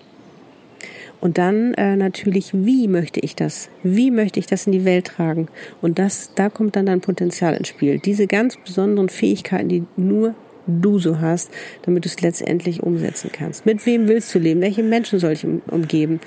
Und 1.20 1.38
dann 1.38 1.74
äh, 1.74 1.96
natürlich, 1.96 2.50
wie 2.54 2.86
möchte 2.88 3.20
ich 3.20 3.34
das? 3.34 3.68
Wie 3.82 4.10
möchte 4.10 4.38
ich 4.38 4.46
das 4.46 4.66
in 4.66 4.72
die 4.72 4.84
Welt 4.84 5.06
tragen? 5.06 5.48
Und 5.82 5.98
das, 5.98 6.32
da 6.34 6.48
kommt 6.48 6.76
dann 6.76 6.86
dein 6.86 7.00
Potenzial 7.00 7.54
ins 7.54 7.68
Spiel. 7.68 7.98
Diese 7.98 8.26
ganz 8.26 8.56
besonderen 8.56 9.08
Fähigkeiten, 9.08 9.68
die 9.68 9.84
nur 9.96 10.34
du 10.66 11.00
so 11.00 11.20
hast, 11.20 11.50
damit 11.82 12.04
du 12.04 12.08
es 12.08 12.20
letztendlich 12.20 12.82
umsetzen 12.82 13.30
kannst. 13.32 13.66
Mit 13.66 13.84
wem 13.86 14.06
willst 14.06 14.32
du 14.34 14.38
leben? 14.38 14.60
Welche 14.60 14.84
Menschen 14.84 15.18
soll 15.18 15.32
ich 15.32 15.44
umgeben? 15.44 16.20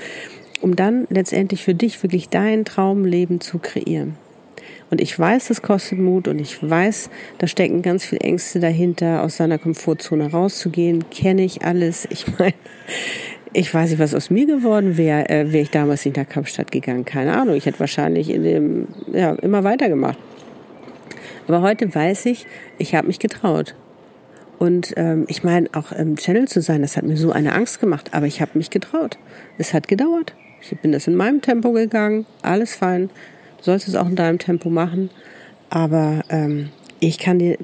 Um 0.61 0.75
dann 0.75 1.07
letztendlich 1.09 1.63
für 1.63 1.73
dich 1.73 2.03
wirklich 2.03 2.29
dein 2.29 2.65
Traumleben 2.65 3.39
zu 3.39 3.59
kreieren. 3.59 4.17
Und 4.93 5.01
ich 5.01 5.17
weiß, 5.17 5.47
das 5.47 5.63
kostet 5.63 5.97
Mut 5.97 6.27
und 6.27 6.37
ich 6.37 6.61
weiß, 6.61 7.09
da 7.39 7.47
stecken 7.47 7.81
ganz 7.81 8.05
viele 8.05 8.21
Ängste 8.21 8.59
dahinter, 8.59 9.23
aus 9.23 9.37
seiner 9.37 9.57
Komfortzone 9.57 10.29
rauszugehen. 10.29 11.09
Kenne 11.09 11.43
ich 11.43 11.65
alles. 11.65 12.07
Ich 12.11 12.27
meine, 12.37 12.53
ich 13.53 13.73
weiß 13.73 13.89
nicht, 13.89 13.97
was 13.97 14.13
aus 14.13 14.29
mir 14.29 14.45
geworden 14.45 14.95
wäre, 14.95 15.27
äh, 15.31 15.51
wäre 15.51 15.63
ich 15.63 15.71
damals 15.71 16.05
nicht 16.05 16.15
nach 16.15 16.29
Kapstadt 16.29 16.71
gegangen. 16.71 17.05
Keine 17.05 17.35
Ahnung. 17.35 17.55
Ich 17.55 17.65
hätte 17.65 17.79
wahrscheinlich 17.79 18.29
in 18.29 18.43
dem, 18.43 18.87
ja, 19.11 19.33
immer 19.33 19.63
weitergemacht. 19.63 20.19
Aber 21.47 21.63
heute 21.63 21.95
weiß 21.95 22.27
ich, 22.27 22.45
ich 22.77 22.93
habe 22.93 23.07
mich 23.07 23.17
getraut. 23.17 23.73
Und 24.59 24.93
ähm, 24.95 25.25
ich 25.27 25.43
meine, 25.43 25.69
auch 25.73 25.91
im 25.91 26.17
Channel 26.17 26.47
zu 26.47 26.61
sein, 26.61 26.83
das 26.83 26.97
hat 26.97 27.03
mir 27.03 27.17
so 27.17 27.31
eine 27.31 27.55
Angst 27.55 27.79
gemacht. 27.79 28.11
Aber 28.13 28.27
ich 28.27 28.41
habe 28.41 28.51
mich 28.59 28.69
getraut. 28.69 29.17
Es 29.57 29.73
hat 29.73 29.87
gedauert. 29.87 30.35
Ich 30.61 30.77
bin 30.77 30.91
das 30.91 31.07
in 31.07 31.15
meinem 31.15 31.41
Tempo 31.41 31.71
gegangen. 31.71 32.27
Alles 32.43 32.75
fein. 32.75 33.09
Sollst 33.63 33.87
es 33.87 33.95
auch 33.95 34.07
in 34.07 34.15
deinem 34.15 34.37
Tempo 34.37 34.69
machen. 34.69 35.09
Aber 35.69 36.23
ähm, 36.29 36.69
ich 36.99 37.17
kann 37.17 37.39
dir 37.39 37.57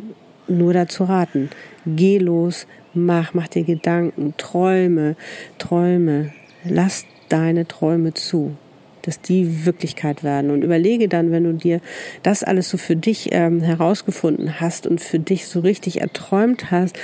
nur 0.47 0.73
dazu 0.73 1.03
raten. 1.03 1.51
Geh 1.85 2.17
los, 2.17 2.65
Mach, 2.93 3.33
mach 3.33 3.47
dir 3.47 3.63
Gedanken, 3.63 4.33
träume, 4.37 5.15
träume. 5.59 6.31
Lass 6.65 7.05
deine 7.29 7.67
Träume 7.67 8.13
zu, 8.15 8.55
dass 9.03 9.21
die 9.21 9.65
Wirklichkeit 9.65 10.23
werden. 10.23 10.49
Und 10.49 10.63
überlege 10.63 11.07
dann, 11.07 11.31
wenn 11.31 11.43
du 11.43 11.53
dir 11.53 11.81
das 12.23 12.43
alles 12.43 12.69
so 12.69 12.77
für 12.77 12.95
dich 12.95 13.29
ähm, 13.31 13.61
herausgefunden 13.61 14.59
hast 14.59 14.87
und 14.87 15.01
für 15.01 15.19
dich 15.19 15.45
so 15.45 15.59
richtig 15.59 16.01
erträumt 16.01 16.71
hast, 16.71 16.97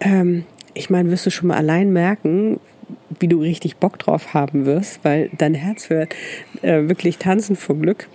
ähm, 0.00 0.44
ich 0.72 0.88
meine, 0.88 1.10
wirst 1.10 1.26
du 1.26 1.30
schon 1.30 1.48
mal 1.48 1.56
allein 1.56 1.92
merken, 1.92 2.58
wie 3.20 3.28
du 3.28 3.40
richtig 3.40 3.76
Bock 3.76 3.98
drauf 3.98 4.32
haben 4.32 4.64
wirst, 4.64 5.00
weil 5.04 5.28
dein 5.36 5.54
Herz 5.54 5.90
wird 5.90 6.14
äh, 6.62 6.88
wirklich 6.88 7.18
tanzen 7.18 7.56
vor 7.56 7.76
Glück. 7.76 8.08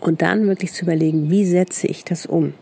Und 0.00 0.22
dann 0.22 0.46
wirklich 0.46 0.72
zu 0.72 0.84
überlegen, 0.84 1.30
wie 1.30 1.44
setze 1.44 1.86
ich 1.86 2.04
das 2.04 2.26
um? 2.26 2.54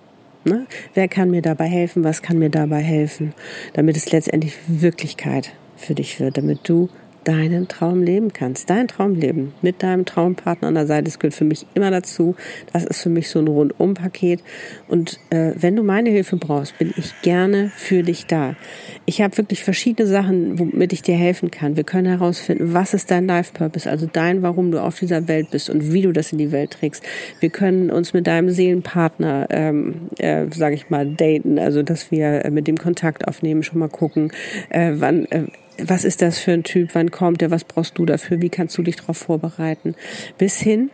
Ne? 0.45 0.67
Wer 0.95 1.09
kann 1.09 1.31
mir 1.31 1.43
dabei 1.43 1.67
helfen? 1.67 2.05
Was 2.05 2.23
kann 2.23 2.39
mir 2.39 2.51
dabei 2.51 2.81
helfen? 2.81 3.35
Damit 3.75 3.97
es 3.97 4.11
letztendlich 4.11 4.57
Wirklichkeit 4.67 5.53
für 5.77 5.95
dich 5.95 6.19
wird, 6.21 6.37
damit 6.37 6.69
du 6.69 6.89
deinen 7.29 7.69
Traum 7.69 8.03
leben 8.03 8.33
kannst. 8.33 8.71
Dein 8.71 8.89
Traumleben 8.89 9.53
mit 9.61 9.83
deinem 9.83 10.07
Traumpartner 10.07 10.69
an 10.69 10.75
der 10.75 10.87
Seite. 10.87 11.05
Das 11.05 11.19
gehört 11.19 11.35
für 11.35 11.45
mich 11.45 11.67
immer 11.75 11.91
dazu. 11.91 12.37
Das 12.73 12.87
ist 12.87 13.03
für 13.03 13.11
mich 13.11 13.29
so 13.29 13.39
ein 13.39 13.49
Rundum-Paket. 13.49 14.43
Und 14.89 15.21
äh, 15.29 15.53
wenn 15.55 15.77
du 15.77 15.83
meine 15.83 16.09
Hilfe 16.09 16.37
brauchst, 16.37 16.79
bin 16.79 16.95
ich 16.97 17.13
gerne 17.21 17.71
für 17.77 18.03
dich 18.03 18.25
da. 18.25 18.57
Ich 19.05 19.21
habe 19.21 19.37
wirklich 19.37 19.63
verschiedene 19.63 20.09
Sachen, 20.09 20.59
womit 20.59 20.95
ich 20.95 21.03
dir 21.03 21.17
helfen 21.17 21.51
kann. 21.51 21.77
Wir 21.77 21.85
können 21.85 22.07
herausfinden, 22.07 22.73
was 22.73 22.95
ist 22.95 23.11
dein 23.11 23.27
Life 23.27 23.53
Purpose, 23.53 23.91
also 23.91 24.09
dein, 24.11 24.41
warum 24.41 24.71
du 24.71 24.83
auf 24.83 24.99
dieser 24.99 25.29
Welt 25.29 25.51
bist 25.51 25.69
und 25.69 25.93
wie 25.93 26.01
du 26.01 26.13
das 26.13 26.33
in 26.33 26.39
die 26.39 26.51
Welt 26.51 26.71
trägst. 26.71 27.05
Wir 27.41 27.51
können 27.51 27.91
uns 27.91 28.15
mit 28.15 28.27
deinem 28.27 28.49
Seelenpartner, 28.49 29.49
ähm, 29.51 30.09
äh, 30.17 30.47
sage 30.51 30.77
ich 30.77 30.89
mal, 30.89 31.07
daten, 31.07 31.59
also 31.59 31.83
dass 31.83 32.11
wir 32.11 32.47
äh, 32.47 32.51
mit 32.51 32.67
dem 32.67 32.79
Kontakt 32.79 33.29
aufnehmen, 33.29 33.63
schon 33.63 33.81
mal 33.81 33.91
gucken, 33.91 34.33
äh, 34.71 34.93
wann 34.95 35.27
äh, 35.27 35.43
was 35.83 36.05
ist 36.05 36.23
das 36.23 36.39
für 36.39 36.53
ein 36.53 36.65
Typ, 36.65 36.91
wann 36.95 37.11
kommt 37.11 37.43
er, 37.43 37.51
was 37.51 37.65
brauchst 37.65 37.99
du 37.99 38.07
dafür, 38.07 38.41
wie 38.41 38.49
kannst 38.49 38.77
du 38.79 38.83
dich 38.83 38.97
darauf 38.97 39.19
vorbereiten, 39.19 39.95
bis 40.37 40.59
hin, 40.59 40.91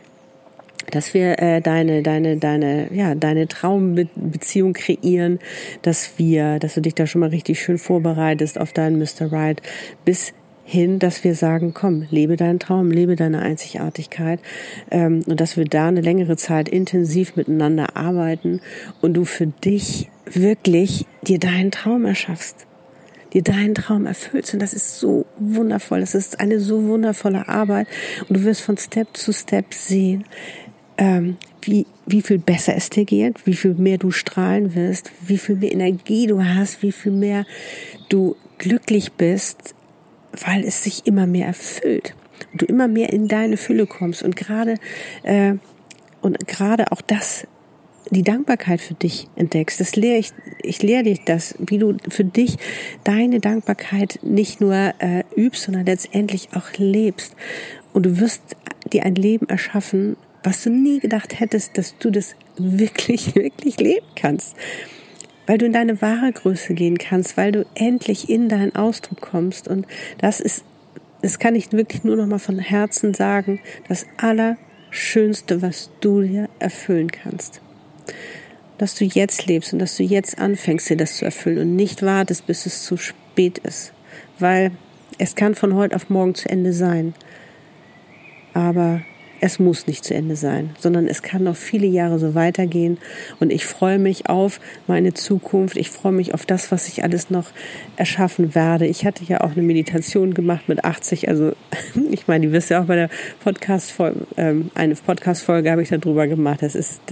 dass 0.90 1.14
wir 1.14 1.38
äh, 1.40 1.60
deine 1.60 2.02
deine 2.02 2.36
deine 2.36 2.88
ja 2.92 3.14
deine 3.14 3.48
Traumbeziehung 3.48 4.74
kreieren, 4.74 5.38
dass 5.82 6.18
wir, 6.18 6.58
dass 6.58 6.74
du 6.74 6.82
dich 6.82 6.94
da 6.94 7.06
schon 7.06 7.20
mal 7.20 7.30
richtig 7.30 7.60
schön 7.62 7.78
vorbereitest 7.78 8.60
auf 8.60 8.72
deinen 8.72 8.98
Mr. 8.98 9.32
Right, 9.32 9.62
bis 10.04 10.34
hin, 10.66 10.98
dass 10.98 11.24
wir 11.24 11.34
sagen, 11.34 11.74
komm, 11.74 12.06
lebe 12.10 12.36
deinen 12.36 12.58
Traum, 12.58 12.90
lebe 12.90 13.16
deine 13.16 13.40
Einzigartigkeit 13.40 14.40
ähm, 14.90 15.22
und 15.26 15.40
dass 15.40 15.56
wir 15.56 15.66
da 15.66 15.88
eine 15.88 16.00
längere 16.00 16.36
Zeit 16.36 16.70
intensiv 16.70 17.36
miteinander 17.36 17.96
arbeiten 17.96 18.60
und 19.02 19.14
du 19.14 19.26
für 19.26 19.46
dich 19.46 20.08
wirklich 20.24 21.04
dir 21.22 21.38
deinen 21.38 21.70
Traum 21.70 22.06
erschaffst 22.06 22.66
dir 23.34 23.42
deinen 23.42 23.74
Traum 23.74 24.06
erfüllst. 24.06 24.54
Und 24.54 24.60
das 24.60 24.72
ist 24.72 24.98
so 24.98 25.26
wundervoll. 25.38 26.00
Das 26.00 26.14
ist 26.14 26.40
eine 26.40 26.60
so 26.60 26.84
wundervolle 26.84 27.48
Arbeit. 27.48 27.88
Und 28.28 28.38
du 28.38 28.44
wirst 28.44 28.62
von 28.62 28.78
Step 28.78 29.16
zu 29.16 29.32
Step 29.32 29.74
sehen, 29.74 30.24
ähm, 30.96 31.36
wie, 31.62 31.86
wie 32.06 32.22
viel 32.22 32.38
besser 32.38 32.74
es 32.76 32.90
dir 32.90 33.04
geht, 33.04 33.46
wie 33.46 33.54
viel 33.54 33.74
mehr 33.74 33.98
du 33.98 34.10
strahlen 34.10 34.74
wirst, 34.74 35.10
wie 35.26 35.38
viel 35.38 35.56
mehr 35.56 35.72
Energie 35.72 36.26
du 36.26 36.42
hast, 36.44 36.82
wie 36.82 36.92
viel 36.92 37.12
mehr 37.12 37.44
du 38.08 38.36
glücklich 38.58 39.12
bist, 39.12 39.74
weil 40.46 40.64
es 40.64 40.84
sich 40.84 41.06
immer 41.06 41.26
mehr 41.26 41.46
erfüllt 41.48 42.14
und 42.52 42.62
du 42.62 42.66
immer 42.66 42.88
mehr 42.88 43.12
in 43.12 43.28
deine 43.28 43.56
Fülle 43.56 43.86
kommst 43.86 44.22
und 44.22 44.36
gerade 44.36 44.76
äh, 45.22 45.54
und 46.20 46.46
gerade 46.46 46.90
auch 46.90 47.02
das 47.02 47.46
die 48.14 48.22
Dankbarkeit 48.22 48.80
für 48.80 48.94
dich 48.94 49.28
entdeckst. 49.36 49.80
Das 49.80 49.96
lehre 49.96 50.18
ich, 50.18 50.30
ich 50.62 50.82
lehre 50.82 51.02
dich 51.02 51.24
das, 51.24 51.54
wie 51.58 51.78
du 51.78 51.96
für 52.08 52.24
dich 52.24 52.56
deine 53.04 53.40
Dankbarkeit 53.40 54.20
nicht 54.22 54.60
nur 54.60 54.94
äh, 54.98 55.24
übst, 55.36 55.64
sondern 55.64 55.84
letztendlich 55.86 56.48
auch 56.54 56.72
lebst. 56.78 57.36
Und 57.92 58.06
du 58.06 58.18
wirst 58.20 58.42
dir 58.92 59.04
ein 59.04 59.14
Leben 59.14 59.48
erschaffen, 59.48 60.16
was 60.42 60.62
du 60.62 60.70
nie 60.70 61.00
gedacht 61.00 61.38
hättest, 61.40 61.76
dass 61.78 61.96
du 61.98 62.10
das 62.10 62.36
wirklich, 62.56 63.34
wirklich 63.34 63.78
leben 63.78 64.06
kannst. 64.14 64.56
Weil 65.46 65.58
du 65.58 65.66
in 65.66 65.72
deine 65.72 66.00
wahre 66.00 66.32
Größe 66.32 66.74
gehen 66.74 66.96
kannst, 66.96 67.36
weil 67.36 67.52
du 67.52 67.66
endlich 67.74 68.30
in 68.30 68.48
deinen 68.48 68.74
Ausdruck 68.74 69.20
kommst. 69.20 69.68
Und 69.68 69.86
das 70.18 70.40
ist, 70.40 70.64
das 71.20 71.38
kann 71.38 71.54
ich 71.54 71.72
wirklich 71.72 72.02
nur 72.02 72.16
noch 72.16 72.26
mal 72.26 72.38
von 72.38 72.58
Herzen 72.58 73.12
sagen, 73.12 73.60
das 73.88 74.06
Allerschönste, 74.16 75.60
was 75.60 75.90
du 76.00 76.22
dir 76.22 76.48
erfüllen 76.60 77.10
kannst 77.10 77.60
dass 78.78 78.94
du 78.94 79.04
jetzt 79.04 79.46
lebst 79.46 79.72
und 79.72 79.78
dass 79.78 79.96
du 79.96 80.02
jetzt 80.02 80.38
anfängst, 80.38 80.90
dir 80.90 80.96
das 80.96 81.16
zu 81.16 81.24
erfüllen 81.24 81.58
und 81.58 81.76
nicht 81.76 82.02
wartest, 82.02 82.46
bis 82.46 82.66
es 82.66 82.82
zu 82.82 82.96
spät 82.96 83.58
ist. 83.58 83.92
Weil 84.38 84.72
es 85.18 85.34
kann 85.34 85.54
von 85.54 85.74
heute 85.74 85.94
auf 85.96 86.10
morgen 86.10 86.34
zu 86.34 86.48
Ende 86.48 86.72
sein. 86.72 87.14
Aber 88.52 89.02
es 89.40 89.58
muss 89.58 89.86
nicht 89.86 90.04
zu 90.04 90.14
Ende 90.14 90.36
sein, 90.36 90.70
sondern 90.78 91.06
es 91.06 91.20
kann 91.20 91.42
noch 91.42 91.56
viele 91.56 91.86
Jahre 91.86 92.18
so 92.18 92.34
weitergehen. 92.34 92.96
Und 93.40 93.52
ich 93.52 93.66
freue 93.66 93.98
mich 93.98 94.28
auf 94.30 94.58
meine 94.86 95.12
Zukunft. 95.12 95.76
Ich 95.76 95.90
freue 95.90 96.12
mich 96.12 96.32
auf 96.32 96.46
das, 96.46 96.72
was 96.72 96.88
ich 96.88 97.02
alles 97.02 97.28
noch 97.28 97.50
erschaffen 97.96 98.54
werde. 98.54 98.86
Ich 98.86 99.04
hatte 99.04 99.22
ja 99.24 99.42
auch 99.42 99.52
eine 99.52 99.60
Meditation 99.60 100.32
gemacht 100.32 100.68
mit 100.68 100.84
80. 100.84 101.28
Also 101.28 101.52
ich 102.10 102.26
meine, 102.26 102.46
die 102.46 102.52
wisst 102.52 102.70
ja 102.70 102.80
auch 102.80 102.86
bei 102.86 102.96
der 102.96 103.10
Podcast-Folge, 103.40 104.26
ähm, 104.38 104.70
eine 104.74 104.94
Podcast-Folge 104.94 105.70
habe 105.70 105.82
ich 105.82 105.90
darüber 105.90 106.26
gemacht. 106.26 106.62
Das 106.62 106.74
ist 106.74 107.02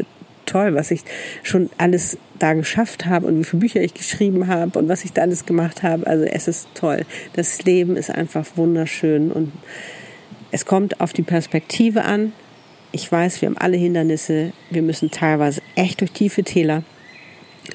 toll, 0.52 0.74
was 0.74 0.90
ich 0.90 1.02
schon 1.42 1.70
alles 1.78 2.18
da 2.38 2.52
geschafft 2.52 3.06
habe 3.06 3.26
und 3.26 3.38
wie 3.38 3.44
viele 3.44 3.60
Bücher 3.60 3.80
ich 3.80 3.94
geschrieben 3.94 4.48
habe 4.48 4.78
und 4.78 4.88
was 4.88 5.04
ich 5.04 5.12
da 5.12 5.22
alles 5.22 5.46
gemacht 5.46 5.82
habe. 5.82 6.06
Also 6.06 6.24
es 6.24 6.48
ist 6.48 6.68
toll. 6.74 7.04
Das 7.34 7.62
Leben 7.62 7.96
ist 7.96 8.10
einfach 8.10 8.46
wunderschön 8.56 9.32
und 9.32 9.52
es 10.50 10.66
kommt 10.66 11.00
auf 11.00 11.12
die 11.12 11.22
Perspektive 11.22 12.04
an. 12.04 12.32
Ich 12.92 13.10
weiß, 13.10 13.40
wir 13.40 13.48
haben 13.48 13.56
alle 13.56 13.78
Hindernisse. 13.78 14.52
Wir 14.70 14.82
müssen 14.82 15.10
teilweise 15.10 15.62
echt 15.76 16.00
durch 16.02 16.12
tiefe 16.12 16.42
Täler. 16.42 16.82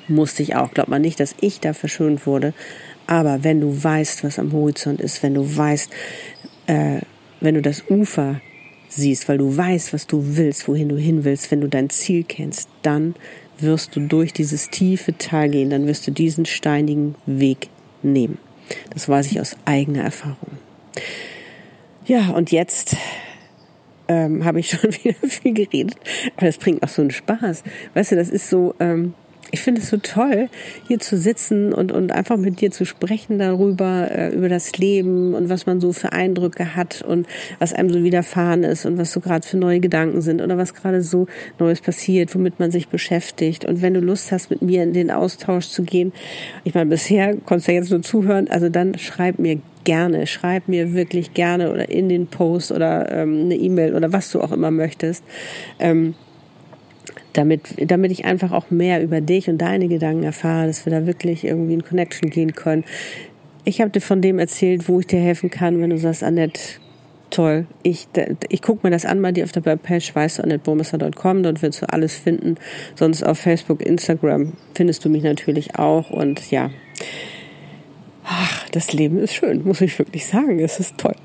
Musste 0.08 0.44
ich 0.44 0.56
auch. 0.56 0.72
Glaubt 0.72 0.90
man 0.90 1.02
nicht, 1.02 1.20
dass 1.20 1.34
ich 1.42 1.60
da 1.60 1.74
verschont 1.74 2.28
wurde. 2.28 2.54
Aber 3.08 3.44
wenn 3.44 3.62
du 3.62 3.84
weißt, 3.84 4.24
was 4.24 4.38
am 4.38 4.52
Horizont 4.52 5.02
ist, 5.02 5.24
wenn 5.24 5.34
du 5.34 5.58
weißt, 5.58 5.90
äh, 6.68 7.00
wenn 7.40 7.56
du 7.56 7.62
das 7.62 7.84
Ufer 7.90 8.42
siehst, 8.90 9.28
weil 9.30 9.38
du 9.38 9.56
weißt, 9.56 9.94
was 9.94 10.08
du 10.08 10.38
willst, 10.38 10.68
wohin 10.68 10.90
du 10.90 10.98
hin 10.98 11.24
willst, 11.24 11.52
wenn 11.52 11.62
du 11.62 11.68
dein 11.68 11.90
Ziel 11.90 12.24
kennst, 12.24 12.70
dann 12.82 13.16
wirst 13.60 13.96
du 13.96 14.02
durch 14.02 14.34
dieses 14.34 14.70
tiefe 14.70 15.18
Tal 15.18 15.50
gehen, 15.50 15.70
dann 15.70 15.88
wirst 15.88 16.08
du 16.08 16.12
diesen 16.12 16.46
steinigen 16.46 17.16
Weg 17.26 17.70
nehmen. 18.04 18.38
Das 18.94 19.08
weiß 19.10 19.32
ich 19.32 19.40
aus 19.40 19.56
eigener 19.66 20.04
Erfahrung. 20.04 20.58
Ja, 22.06 22.30
und 22.30 22.52
jetzt 22.52 22.96
ähm, 24.08 24.46
habe 24.46 24.60
ich 24.60 24.70
schon 24.70 24.92
wieder 25.04 25.16
viel 25.28 25.54
geredet, 25.54 25.98
aber 26.36 26.46
das 26.46 26.58
bringt 26.58 26.84
auch 26.84 26.90
so 26.90 27.02
einen 27.02 27.12
Spaß. 27.12 27.64
Weißt 27.94 28.12
du, 28.12 28.16
das 28.16 28.30
ist 28.30 28.50
so, 28.50 28.76
ähm, 28.80 29.14
ich 29.52 29.62
finde 29.62 29.82
es 29.82 29.90
so 29.90 29.98
toll, 29.98 30.50
hier 30.88 31.00
zu 31.00 31.18
sitzen 31.18 31.74
und, 31.74 31.92
und 31.92 32.12
einfach 32.12 32.38
mit 32.38 32.62
dir 32.62 32.72
zu 32.72 32.86
sprechen 32.86 33.40
darüber, 33.40 34.10
äh, 34.12 34.34
über 34.34 34.50
das 34.50 34.78
Leben 34.78 35.34
und 35.34 35.50
was 35.50 35.66
man 35.66 35.80
so 35.80 35.94
für 35.94 36.12
Eindrücke 36.12 36.76
hat 36.76 37.02
und 37.02 37.28
was 37.60 37.74
einem 37.74 37.90
so 37.90 38.04
widerfahren 38.04 38.64
ist 38.64 38.86
und 38.86 38.98
was 38.98 39.12
so 39.12 39.20
gerade 39.20 39.48
für 39.48 39.58
neue 39.58 39.80
Gedanken 39.80 40.22
sind 40.22 40.42
oder 40.42 40.58
was 40.58 40.74
gerade 40.74 41.02
so 41.02 41.28
Neues 41.60 41.82
passiert, 41.82 42.34
womit 42.36 42.60
man 42.60 42.72
sich 42.72 42.88
beschäftigt. 42.88 43.66
Und 43.66 43.82
wenn 43.82 43.94
du 43.94 44.00
Lust 44.00 44.32
hast, 44.32 44.50
mit 44.50 44.62
mir 44.62 44.84
in 44.84 44.94
den 44.94 45.12
Austausch 45.12 45.68
zu 45.68 45.84
gehen, 45.84 46.14
ich 46.64 46.74
meine, 46.74 46.90
bisher 46.90 47.36
konntest 47.38 47.68
du 47.68 47.72
ja 47.74 47.80
jetzt 47.80 47.92
nur 47.92 48.02
zuhören, 48.02 48.48
also 48.50 48.70
dann 48.70 48.98
schreib 48.98 49.40
mir 49.40 49.60
gerne, 49.84 50.28
schreib 50.28 50.68
mir 50.68 50.94
wirklich 50.94 51.34
gerne 51.34 51.72
oder 51.72 51.90
in 51.90 52.10
den 52.10 52.28
Post 52.28 52.74
oder 52.74 53.10
ähm, 53.10 53.44
eine 53.46 53.56
E-Mail 53.56 53.96
oder 53.96 54.12
was 54.12 54.32
du 54.32 54.42
auch 54.42 54.52
immer 54.52 54.70
möchtest. 54.70 55.24
Ähm, 55.80 56.14
damit, 57.38 57.62
damit 57.78 58.12
ich 58.12 58.26
einfach 58.26 58.52
auch 58.52 58.72
mehr 58.72 59.02
über 59.04 59.22
dich 59.22 59.50
und 59.50 59.60
deine 59.60 59.88
Gedanken 59.88 60.24
erfahre, 60.24 60.68
dass 60.68 60.86
wir 60.86 60.92
da 60.92 61.06
wirklich 61.06 61.44
irgendwie 61.44 61.74
in 61.74 61.84
Connection 61.84 62.30
gehen 62.30 62.54
können. 62.54 62.84
Ich 63.64 63.82
habe 63.82 63.92
dir 63.92 64.02
von 64.02 64.22
dem 64.22 64.40
erzählt, 64.40 64.88
wo 64.88 65.00
ich 65.00 65.08
dir 65.08 65.20
helfen 65.20 65.50
kann, 65.50 65.82
wenn 65.82 65.90
du 65.90 65.98
sagst, 65.98 66.24
Annette, 66.24 66.60
toll, 67.30 67.68
ich, 67.84 68.08
ich 68.50 68.62
gucke 68.62 68.88
mir 68.88 68.92
das 68.92 69.06
an 69.06 69.22
bei 69.22 69.32
dir 69.32 69.44
auf 69.44 69.52
der 69.52 69.66
Webpage, 69.66 70.16
weißt 70.16 70.40
du, 70.40 70.44
annettburmesser.com, 70.44 71.44
dort 71.44 71.62
wirst 71.62 71.82
du 71.82 71.90
alles 71.90 72.16
finden. 72.16 72.56
Sonst 72.96 73.24
auf 73.24 73.38
Facebook, 73.38 73.86
Instagram 73.86 74.54
findest 74.74 75.04
du 75.06 75.10
mich 75.10 75.24
natürlich 75.24 75.76
auch 75.76 76.10
und 76.10 76.50
ja, 76.50 76.70
ach, 78.24 78.70
das 78.70 78.94
Leben 78.94 79.20
ist 79.20 79.34
schön, 79.34 79.64
muss 79.64 79.82
ich 79.82 79.98
wirklich 80.00 80.26
sagen, 80.26 80.60
es 80.60 80.80
ist 80.80 80.98
toll. 80.98 81.16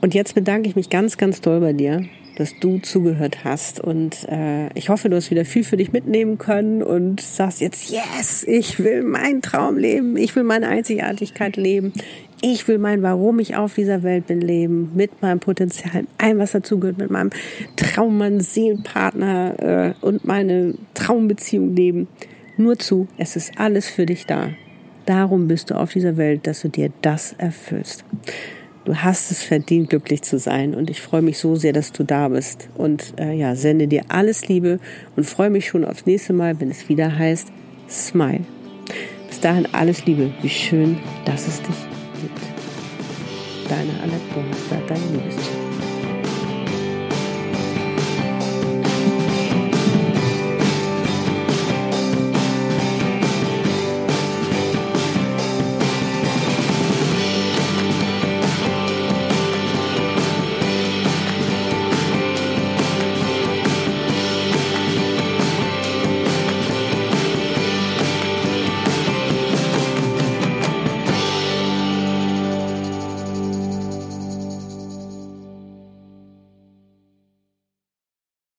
Und 0.00 0.14
jetzt 0.14 0.34
bedanke 0.34 0.68
ich 0.68 0.76
mich 0.76 0.90
ganz, 0.90 1.16
ganz 1.16 1.40
toll 1.40 1.60
bei 1.60 1.72
dir, 1.72 2.04
dass 2.38 2.56
du 2.58 2.78
zugehört 2.78 3.44
hast. 3.44 3.80
Und 3.80 4.26
äh, 4.28 4.72
ich 4.74 4.88
hoffe, 4.90 5.08
du 5.08 5.16
hast 5.16 5.30
wieder 5.30 5.44
viel 5.44 5.64
für 5.64 5.76
dich 5.76 5.92
mitnehmen 5.92 6.38
können 6.38 6.84
und 6.84 7.20
sagst 7.20 7.60
jetzt, 7.60 7.90
yes, 7.90 8.44
ich 8.46 8.78
will 8.78 9.02
meinen 9.02 9.42
Traum 9.42 9.76
leben, 9.76 10.16
ich 10.16 10.36
will 10.36 10.44
meine 10.44 10.68
Einzigartigkeit 10.68 11.56
leben, 11.56 11.92
ich 12.40 12.68
will 12.68 12.78
mein, 12.78 13.02
warum 13.02 13.40
ich 13.40 13.56
auf 13.56 13.74
dieser 13.74 14.04
Welt 14.04 14.28
bin, 14.28 14.40
leben, 14.40 14.92
mit 14.94 15.20
meinem 15.20 15.40
Potenzial, 15.40 16.04
allem, 16.18 16.38
was 16.38 16.52
dazugehört, 16.52 16.98
mit 16.98 17.10
meinem 17.10 17.30
Traummann, 17.74 18.38
Seelenpartner 18.38 19.94
äh, 20.00 20.06
und 20.06 20.24
meine 20.24 20.74
Traumbeziehung 20.94 21.74
leben. 21.74 22.06
Nur 22.56 22.78
zu, 22.78 23.08
es 23.18 23.34
ist 23.34 23.58
alles 23.58 23.88
für 23.88 24.06
dich 24.06 24.26
da. 24.26 24.50
Darum 25.06 25.48
bist 25.48 25.70
du 25.70 25.74
auf 25.74 25.92
dieser 25.92 26.16
Welt, 26.16 26.46
dass 26.46 26.60
du 26.60 26.68
dir 26.68 26.92
das 27.02 27.34
erfüllst. 27.38 28.04
Du 28.88 28.96
hast 28.96 29.30
es 29.30 29.42
verdient, 29.42 29.90
glücklich 29.90 30.22
zu 30.22 30.38
sein. 30.38 30.74
Und 30.74 30.88
ich 30.88 31.02
freue 31.02 31.20
mich 31.20 31.36
so 31.36 31.56
sehr, 31.56 31.74
dass 31.74 31.92
du 31.92 32.04
da 32.04 32.28
bist. 32.28 32.70
Und 32.74 33.12
äh, 33.20 33.34
ja, 33.34 33.54
sende 33.54 33.86
dir 33.86 34.04
alles 34.08 34.48
Liebe 34.48 34.80
und 35.14 35.24
freue 35.26 35.50
mich 35.50 35.66
schon 35.66 35.84
aufs 35.84 36.06
nächste 36.06 36.32
Mal, 36.32 36.58
wenn 36.58 36.70
es 36.70 36.88
wieder 36.88 37.18
heißt 37.18 37.48
Smile. 37.90 38.46
Bis 39.28 39.40
dahin 39.40 39.68
alles 39.72 40.06
Liebe. 40.06 40.32
Wie 40.40 40.48
schön, 40.48 40.96
dass 41.26 41.46
es 41.46 41.58
dich 41.60 41.76
gibt. 42.22 42.40
Deine 43.68 43.92
Annette 44.02 44.24
Burmester, 44.32 44.78
deine 44.88 45.04
Liebeschaft. 45.12 45.67